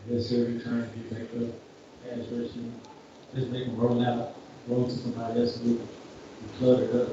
Yes, 0.07 0.27
sir, 0.27 0.45
we 0.45 0.59
trying 0.59 0.83
to 0.83 0.95
get 0.95 1.09
back 1.09 1.41
up, 1.41 1.55
pass 2.07 2.27
rushing, 2.27 2.71
just 3.33 3.47
make 3.47 3.65
them 3.65 3.77
roll 3.77 4.05
out, 4.05 4.35
roll 4.67 4.85
to 4.85 4.91
somebody 4.91 5.39
else, 5.39 5.57
we, 5.61 5.73
we 5.73 5.79
clutter 6.59 6.83
it 6.83 6.95
up. 6.95 7.09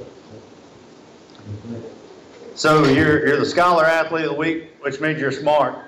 So 2.57 2.85
you're, 2.85 3.27
you're 3.27 3.38
the 3.38 3.47
Scholar 3.47 3.87
Athlete 3.87 4.27
of 4.27 4.33
the 4.33 4.37
Week, 4.37 4.77
which 4.83 5.01
means 5.01 5.18
you're 5.18 5.33
smart. 5.33 5.79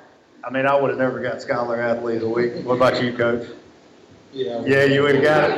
I 0.47 0.51
mean, 0.51 0.67
I 0.67 0.75
would 0.79 0.91
have 0.91 0.99
never 0.99 1.21
got 1.21 1.41
Scholar 1.41 1.81
Athlete 1.81 2.17
of 2.17 2.23
the 2.23 2.29
Week. 2.29 2.53
What 2.65 2.75
about 2.75 3.03
you, 3.03 3.17
Coach? 3.17 3.49
Yeah. 4.33 4.63
Yeah, 4.67 4.85
you 4.85 5.03
would 5.03 5.15
have 5.17 5.25
got 5.25 5.51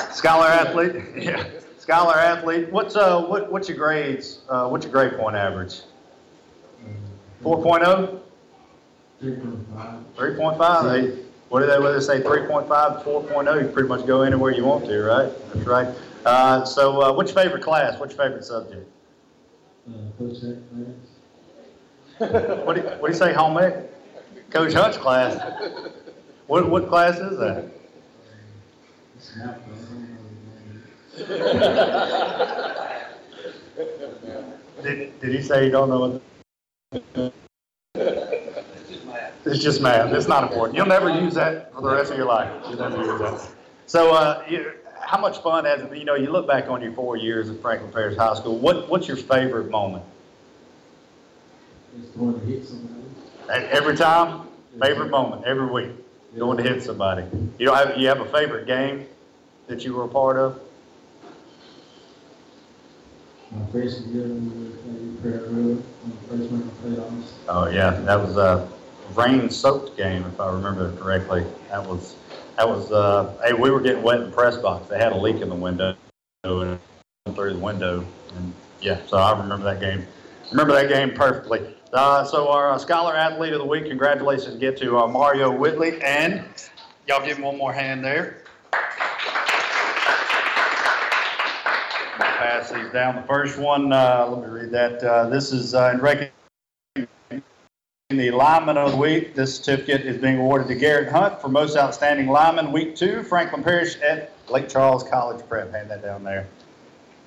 it. 0.00 0.10
Scholar 0.14 0.46
Athlete? 0.46 1.02
Yeah. 1.16 1.44
Scholar 1.78 2.14
Athlete. 2.14 2.70
What's, 2.70 2.96
uh, 2.96 3.22
what, 3.22 3.52
what's 3.52 3.68
your 3.68 3.76
grades, 3.76 4.40
uh, 4.48 4.68
what's 4.68 4.86
your 4.86 4.92
grade 4.92 5.18
point 5.18 5.36
average? 5.36 5.82
4.0? 7.42 8.20
Three 9.20 9.36
point 9.36 9.68
five. 9.74 10.00
3.5? 10.16 10.84
They, 11.16 11.22
what 11.50 11.60
do 11.60 11.66
they, 11.66 11.78
what 11.78 11.88
do 11.88 11.94
they 11.94 12.00
say, 12.00 12.20
3.5 12.22 13.04
to 13.04 13.10
4.0? 13.10 13.62
You 13.62 13.68
pretty 13.68 13.88
much 13.88 14.06
go 14.06 14.22
anywhere 14.22 14.52
you 14.52 14.64
want 14.64 14.86
to, 14.86 15.02
right? 15.02 15.30
That's 15.52 15.66
right. 15.66 15.88
Uh, 16.24 16.64
so, 16.64 17.02
uh, 17.02 17.12
what's 17.12 17.34
your 17.34 17.42
favorite 17.42 17.62
class? 17.62 18.00
What's 18.00 18.16
your 18.16 18.24
favorite 18.24 18.44
subject? 18.44 18.88
Uh, 19.86 19.92
coach 20.18 20.40
that 20.40 20.62
class. 20.70 21.13
What 22.18 22.76
do 22.76 22.82
you, 22.82 22.88
what 22.98 23.06
do 23.06 23.12
you 23.12 23.18
say, 23.18 23.32
home 23.32 23.58
ec? 23.58 23.90
Coach 24.50 24.72
Hunt's 24.72 24.96
class. 24.96 25.36
What, 26.46 26.70
what 26.70 26.88
class 26.88 27.18
is 27.18 27.38
that? 27.38 27.70
It's. 29.16 29.36
Did, 34.82 35.18
did 35.20 35.34
he 35.34 35.40
say 35.42 35.64
he 35.64 35.70
don't 35.70 35.88
know 35.88 36.20
what? 37.10 37.32
It's 39.46 39.62
just 39.62 39.80
math. 39.80 40.12
It's 40.12 40.28
not 40.28 40.42
important. 40.44 40.76
You'll 40.76 40.86
never 40.86 41.08
use 41.08 41.34
that 41.34 41.72
for 41.72 41.80
the 41.82 41.90
rest 41.90 42.10
of 42.10 42.16
your 42.18 42.26
life. 42.26 42.50
You'll 42.68 42.78
never 42.78 42.96
use 43.04 43.20
that. 43.20 43.48
So, 43.86 44.14
uh, 44.14 44.44
you, 44.48 44.72
how 45.00 45.18
much 45.18 45.38
fun 45.42 45.64
has 45.64 45.80
it 45.82 45.90
been? 45.90 45.98
You 45.98 46.04
know, 46.04 46.14
you 46.14 46.30
look 46.30 46.46
back 46.46 46.68
on 46.68 46.80
your 46.82 46.92
four 46.92 47.16
years 47.16 47.50
at 47.50 47.60
Franklin 47.60 47.92
Parish 47.92 48.16
High 48.16 48.34
School. 48.34 48.58
What, 48.58 48.88
what's 48.88 49.08
your 49.08 49.16
favorite 49.16 49.70
moment? 49.70 50.04
Just 52.00 52.18
going 52.18 52.40
to 52.40 52.46
hit 52.46 52.64
somebody. 52.66 53.04
Every 53.48 53.96
time, 53.96 54.48
favorite 54.80 55.10
moment, 55.10 55.44
every 55.44 55.66
week, 55.66 55.90
going 56.36 56.56
to 56.56 56.62
hit 56.62 56.82
somebody. 56.82 57.24
You 57.58 57.66
don't 57.66 57.76
have, 57.76 57.96
you 57.96 58.08
have 58.08 58.20
a 58.20 58.26
favorite 58.26 58.66
game 58.66 59.06
that 59.68 59.84
you 59.84 59.94
were 59.94 60.04
a 60.04 60.08
part 60.08 60.36
of? 60.36 60.60
My 63.52 63.64
freshman 63.70 64.12
year, 64.12 64.26
we 64.26 64.70
played 64.70 65.22
Prayer 65.22 65.40
River, 65.42 65.82
on 66.02 66.10
the 66.10 66.16
first 66.28 66.50
round 66.50 66.62
of 66.64 66.72
playoffs. 66.82 67.32
Oh, 67.48 67.68
yeah, 67.68 67.90
that 67.90 68.20
was 68.20 68.36
a 68.36 68.68
rain-soaked 69.14 69.96
game, 69.96 70.24
if 70.24 70.40
I 70.40 70.50
remember 70.50 70.92
correctly. 70.96 71.44
That 71.70 71.86
was, 71.86 72.16
that 72.56 72.68
was, 72.68 72.90
uh, 72.90 73.32
hey, 73.44 73.52
we 73.52 73.70
were 73.70 73.80
getting 73.80 74.02
wet 74.02 74.20
in 74.20 74.30
the 74.30 74.36
press 74.36 74.56
box. 74.56 74.88
They 74.88 74.98
had 74.98 75.12
a 75.12 75.16
leak 75.16 75.40
in 75.40 75.48
the 75.48 75.54
window, 75.54 75.94
and 76.42 76.72
it 76.72 76.80
went 77.26 77.36
through 77.36 77.52
the 77.52 77.58
window. 77.60 78.04
And, 78.34 78.52
yeah, 78.80 78.98
so 79.06 79.18
I 79.18 79.38
remember 79.38 79.64
that 79.72 79.78
game. 79.80 80.04
Remember 80.50 80.74
that 80.74 80.88
game 80.88 81.14
perfectly. 81.14 81.60
Uh, 81.94 82.24
so 82.24 82.48
our 82.48 82.72
uh, 82.72 82.78
Scholar 82.78 83.14
Athlete 83.14 83.52
of 83.52 83.60
the 83.60 83.64
Week, 83.64 83.84
congratulations 83.84 84.56
get 84.56 84.76
to 84.78 84.98
uh, 84.98 85.06
Mario 85.06 85.56
Whitley. 85.56 86.02
And 86.02 86.44
y'all 87.06 87.24
give 87.24 87.36
him 87.36 87.44
one 87.44 87.56
more 87.56 87.72
hand 87.72 88.04
there. 88.04 88.42
Pass 92.18 92.72
these 92.72 92.90
down. 92.92 93.14
The 93.14 93.22
first 93.28 93.60
one, 93.60 93.92
uh, 93.92 94.26
let 94.28 94.44
me 94.44 94.52
read 94.52 94.72
that. 94.72 95.04
Uh, 95.04 95.28
this 95.28 95.52
is 95.52 95.72
uh, 95.76 95.92
in 95.94 96.00
recognition 96.00 96.34
the 98.10 98.32
lineman 98.32 98.76
of 98.76 98.90
the 98.90 98.96
week. 98.96 99.36
This 99.36 99.56
certificate 99.56 100.04
is 100.04 100.16
being 100.16 100.38
awarded 100.38 100.66
to 100.68 100.74
Garrett 100.74 101.12
Hunt 101.12 101.40
for 101.40 101.46
most 101.46 101.76
outstanding 101.76 102.26
lineman, 102.26 102.72
week 102.72 102.96
two, 102.96 103.22
Franklin 103.22 103.62
Parish 103.62 104.00
at 104.00 104.32
Lake 104.50 104.68
Charles 104.68 105.04
College 105.04 105.46
Prep. 105.48 105.72
Hand 105.72 105.92
that 105.92 106.02
down 106.02 106.24
there. 106.24 106.48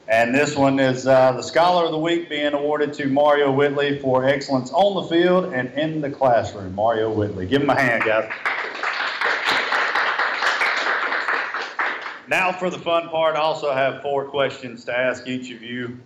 And 0.09 0.33
this 0.33 0.55
one 0.55 0.79
is 0.79 1.05
uh, 1.05 1.33
the 1.33 1.41
Scholar 1.41 1.85
of 1.85 1.91
the 1.91 1.97
Week 1.97 2.29
being 2.29 2.53
awarded 2.53 2.93
to 2.93 3.07
Mario 3.07 3.51
Whitley 3.51 3.99
for 3.99 4.25
excellence 4.25 4.71
on 4.71 4.95
the 4.95 5.09
field 5.09 5.53
and 5.53 5.69
in 5.73 5.99
the 5.99 6.09
classroom. 6.09 6.73
Mario 6.75 7.11
Whitley. 7.11 7.45
Give 7.45 7.61
him 7.61 7.69
a 7.69 7.79
hand, 7.79 8.03
guys. 8.05 8.31
Now 12.29 12.53
for 12.53 12.69
the 12.69 12.79
fun 12.79 13.09
part, 13.09 13.35
I 13.35 13.39
also 13.39 13.73
have 13.73 14.01
four 14.01 14.25
questions 14.25 14.85
to 14.85 14.97
ask 14.97 15.27
each 15.27 15.51
of 15.51 15.61
you 15.61 15.97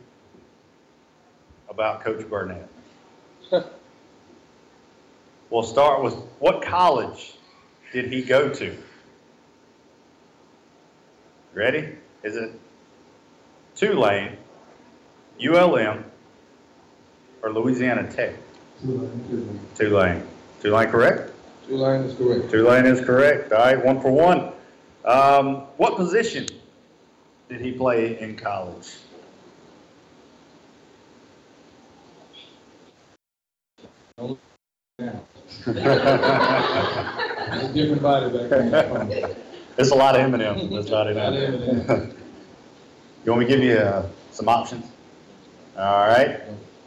about 1.69 2.03
Coach 2.03 2.25
Burnette. 2.25 2.67
We'll 5.51 5.63
start 5.63 6.01
with 6.01 6.13
what 6.39 6.61
college 6.61 7.33
did 7.91 8.05
he 8.05 8.21
go 8.21 8.47
to? 8.53 8.73
Ready? 11.53 11.97
Is 12.23 12.37
it 12.37 12.53
Tulane, 13.81 14.37
ULM, 15.43 16.05
or 17.41 17.51
Louisiana 17.51 18.07
Tech? 18.11 18.35
Tulane, 18.79 19.59
Tulane. 19.75 20.27
Tulane. 20.61 20.87
Correct? 20.91 21.33
Tulane 21.67 22.01
is 22.03 22.15
correct. 22.15 22.51
Tulane 22.51 22.85
is 22.85 23.01
correct. 23.01 23.51
All 23.51 23.57
right, 23.57 23.83
one 23.83 23.99
for 23.99 24.11
one. 24.11 24.51
Um, 25.03 25.61
what 25.77 25.95
position 25.95 26.45
did 27.49 27.59
he 27.59 27.71
play 27.71 28.19
in 28.19 28.35
college? 28.35 28.97
It's 34.19 34.37
a 37.57 37.73
different 37.73 38.03
body 38.03 38.29
back 38.29 38.49
then. 38.49 39.35
There's 39.75 39.89
a 39.91 39.95
lot 39.95 40.15
of 40.15 40.21
in 40.21 40.69
this 40.69 40.87
body. 40.87 41.15
Lot 41.15 41.33
of 41.33 41.63
M&Ms. 41.87 42.13
You 43.23 43.31
want 43.31 43.41
me 43.41 43.45
to 43.45 43.55
give 43.55 43.63
you 43.63 43.77
uh, 43.77 44.07
some 44.31 44.49
options? 44.49 44.86
All 45.77 46.07
right. 46.07 46.41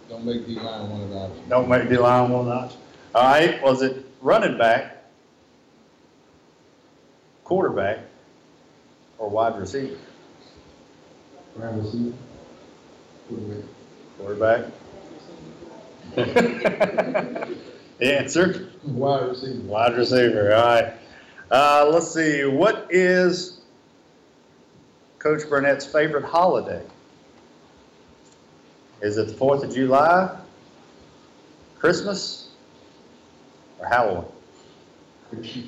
Don't 0.08 0.24
make 0.24 0.46
D 0.46 0.56
line 0.56 0.90
one 0.90 1.00
of 1.02 1.10
the 1.10 1.16
options. 1.16 1.48
Don't 1.48 1.68
make 1.68 1.88
D 1.88 1.96
line 1.96 2.30
one 2.30 2.46
notch. 2.46 2.72
All 3.14 3.22
right. 3.22 3.62
Was 3.62 3.82
it 3.82 4.04
running 4.20 4.58
back, 4.58 5.04
quarterback, 7.44 8.00
or 9.18 9.30
wide 9.30 9.58
receiver? 9.58 9.96
Wide 11.56 11.76
receiver. 11.76 12.14
Quarterback. 14.18 14.72
Answer. 18.00 18.70
Wide 18.82 19.28
receiver. 19.28 19.62
Wide 19.62 19.96
receiver. 19.96 20.52
All 20.52 20.64
right. 20.64 20.94
Uh, 21.50 21.88
let's 21.92 22.12
see. 22.12 22.44
What 22.44 22.88
is 22.90 23.60
Coach 25.24 25.44
Burnette's 25.48 25.86
favorite 25.86 26.24
holiday? 26.26 26.82
Is 29.00 29.16
it 29.16 29.28
the 29.28 29.32
Fourth 29.32 29.64
of 29.64 29.74
July, 29.74 30.38
Christmas, 31.78 32.50
or 33.78 33.86
Halloween? 33.86 34.26
Christmas. 35.30 35.64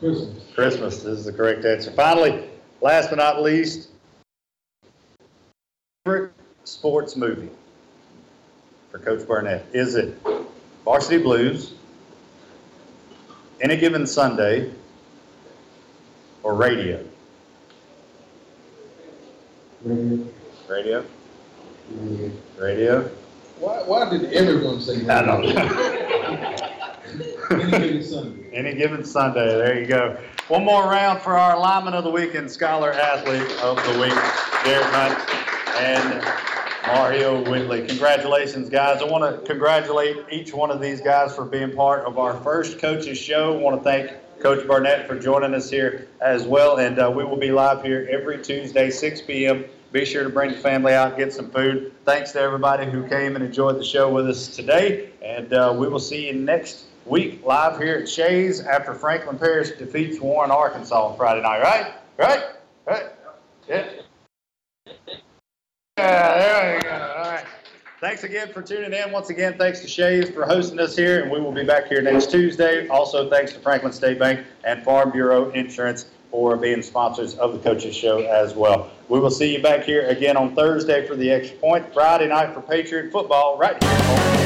Christmas 0.56 1.04
is 1.04 1.24
the 1.24 1.32
correct 1.32 1.64
answer. 1.64 1.92
Finally, 1.92 2.48
last 2.80 3.08
but 3.08 3.18
not 3.18 3.40
least, 3.40 3.90
favorite 6.04 6.32
sports 6.64 7.14
movie 7.14 7.50
for 8.90 8.98
Coach 8.98 9.20
Burnette. 9.20 9.62
Is 9.72 9.94
it 9.94 10.18
Varsity 10.84 11.22
Blues, 11.22 11.74
Any 13.62 13.76
Given 13.76 14.06
Sunday, 14.08 14.72
or 16.42 16.54
Radio? 16.56 17.04
Radio. 19.84 20.26
Radio? 20.68 21.04
Radio. 21.88 22.32
Radio? 22.58 23.10
Why, 23.60 23.82
why 23.84 24.10
did 24.10 24.32
everyone 24.32 24.80
say 24.80 24.98
that? 25.02 25.28
I 25.28 25.40
don't 25.40 25.54
know. 25.54 25.62
Any 27.52 27.70
given 27.70 28.02
Sunday. 28.02 28.50
Any 28.52 28.74
given 28.74 29.04
Sunday. 29.04 29.46
There 29.46 29.78
you 29.78 29.86
go. 29.86 30.18
One 30.48 30.64
more 30.64 30.82
round 30.82 31.22
for 31.22 31.38
our 31.38 31.56
lineman 31.56 31.94
of 31.94 32.02
the 32.02 32.10
week 32.10 32.34
and 32.34 32.50
scholar 32.50 32.92
athlete 32.92 33.48
of 33.62 33.76
the 33.76 34.00
week, 34.00 34.18
Garrett 34.64 34.86
Hunt 34.90 35.16
and 35.78 36.51
Mario 36.86 37.48
Whitley. 37.48 37.86
Congratulations, 37.86 38.68
guys. 38.68 39.00
I 39.00 39.04
want 39.04 39.22
to 39.22 39.46
congratulate 39.46 40.16
each 40.30 40.52
one 40.52 40.70
of 40.70 40.80
these 40.80 41.00
guys 41.00 41.34
for 41.34 41.44
being 41.44 41.72
part 41.72 42.04
of 42.04 42.18
our 42.18 42.34
first 42.40 42.78
coaches 42.78 43.18
show. 43.18 43.56
I 43.56 43.56
want 43.62 43.78
to 43.78 43.84
thank 43.84 44.10
Coach 44.40 44.66
Barnett 44.66 45.06
for 45.06 45.18
joining 45.18 45.54
us 45.54 45.70
here 45.70 46.08
as 46.20 46.44
well. 46.44 46.78
And 46.78 46.98
uh, 46.98 47.10
we 47.14 47.24
will 47.24 47.36
be 47.36 47.52
live 47.52 47.82
here 47.82 48.08
every 48.10 48.42
Tuesday, 48.42 48.90
6 48.90 49.22
p.m. 49.22 49.64
Be 49.92 50.04
sure 50.04 50.24
to 50.24 50.30
bring 50.30 50.52
the 50.52 50.58
family 50.58 50.92
out, 50.94 51.16
get 51.16 51.32
some 51.32 51.50
food. 51.50 51.92
Thanks 52.04 52.32
to 52.32 52.40
everybody 52.40 52.90
who 52.90 53.06
came 53.08 53.36
and 53.36 53.44
enjoyed 53.44 53.78
the 53.78 53.84
show 53.84 54.12
with 54.12 54.28
us 54.28 54.48
today. 54.48 55.10
And 55.22 55.52
uh, 55.52 55.74
we 55.76 55.86
will 55.86 56.00
see 56.00 56.26
you 56.26 56.32
next 56.32 56.86
week 57.06 57.44
live 57.44 57.78
here 57.80 57.98
at 57.98 58.08
Shays 58.08 58.60
after 58.60 58.94
Franklin 58.94 59.38
Parish 59.38 59.70
defeats 59.72 60.18
Warren, 60.18 60.50
Arkansas 60.50 61.08
on 61.08 61.16
Friday 61.16 61.42
night. 61.42 61.62
Right? 61.62 61.94
Right? 62.18 62.44
Right? 62.86 63.04
Yeah. 63.68 64.01
Yeah, 66.02 66.38
there 66.38 66.76
we 66.76 66.82
go. 66.82 67.14
All 67.16 67.30
right. 67.30 67.44
Thanks 68.00 68.24
again 68.24 68.52
for 68.52 68.60
tuning 68.60 68.92
in. 68.92 69.12
Once 69.12 69.30
again, 69.30 69.56
thanks 69.56 69.80
to 69.80 69.86
Shays 69.86 70.28
for 70.30 70.44
hosting 70.44 70.80
us 70.80 70.96
here, 70.96 71.22
and 71.22 71.30
we 71.30 71.40
will 71.40 71.52
be 71.52 71.64
back 71.64 71.86
here 71.86 72.02
next 72.02 72.32
Tuesday. 72.32 72.88
Also, 72.88 73.30
thanks 73.30 73.52
to 73.52 73.60
Franklin 73.60 73.92
State 73.92 74.18
Bank 74.18 74.44
and 74.64 74.82
Farm 74.82 75.12
Bureau 75.12 75.50
Insurance 75.50 76.06
for 76.28 76.56
being 76.56 76.82
sponsors 76.82 77.36
of 77.36 77.52
the 77.52 77.58
Coaches 77.60 77.94
Show 77.94 78.18
as 78.22 78.54
well. 78.54 78.90
We 79.08 79.20
will 79.20 79.30
see 79.30 79.54
you 79.54 79.62
back 79.62 79.84
here 79.84 80.08
again 80.08 80.36
on 80.36 80.56
Thursday 80.56 81.06
for 81.06 81.14
the 81.14 81.30
Extra 81.30 81.56
Point, 81.58 81.92
Friday 81.94 82.26
night 82.26 82.52
for 82.52 82.62
Patriot 82.62 83.12
football 83.12 83.56
right 83.56 83.80
here 83.80 84.41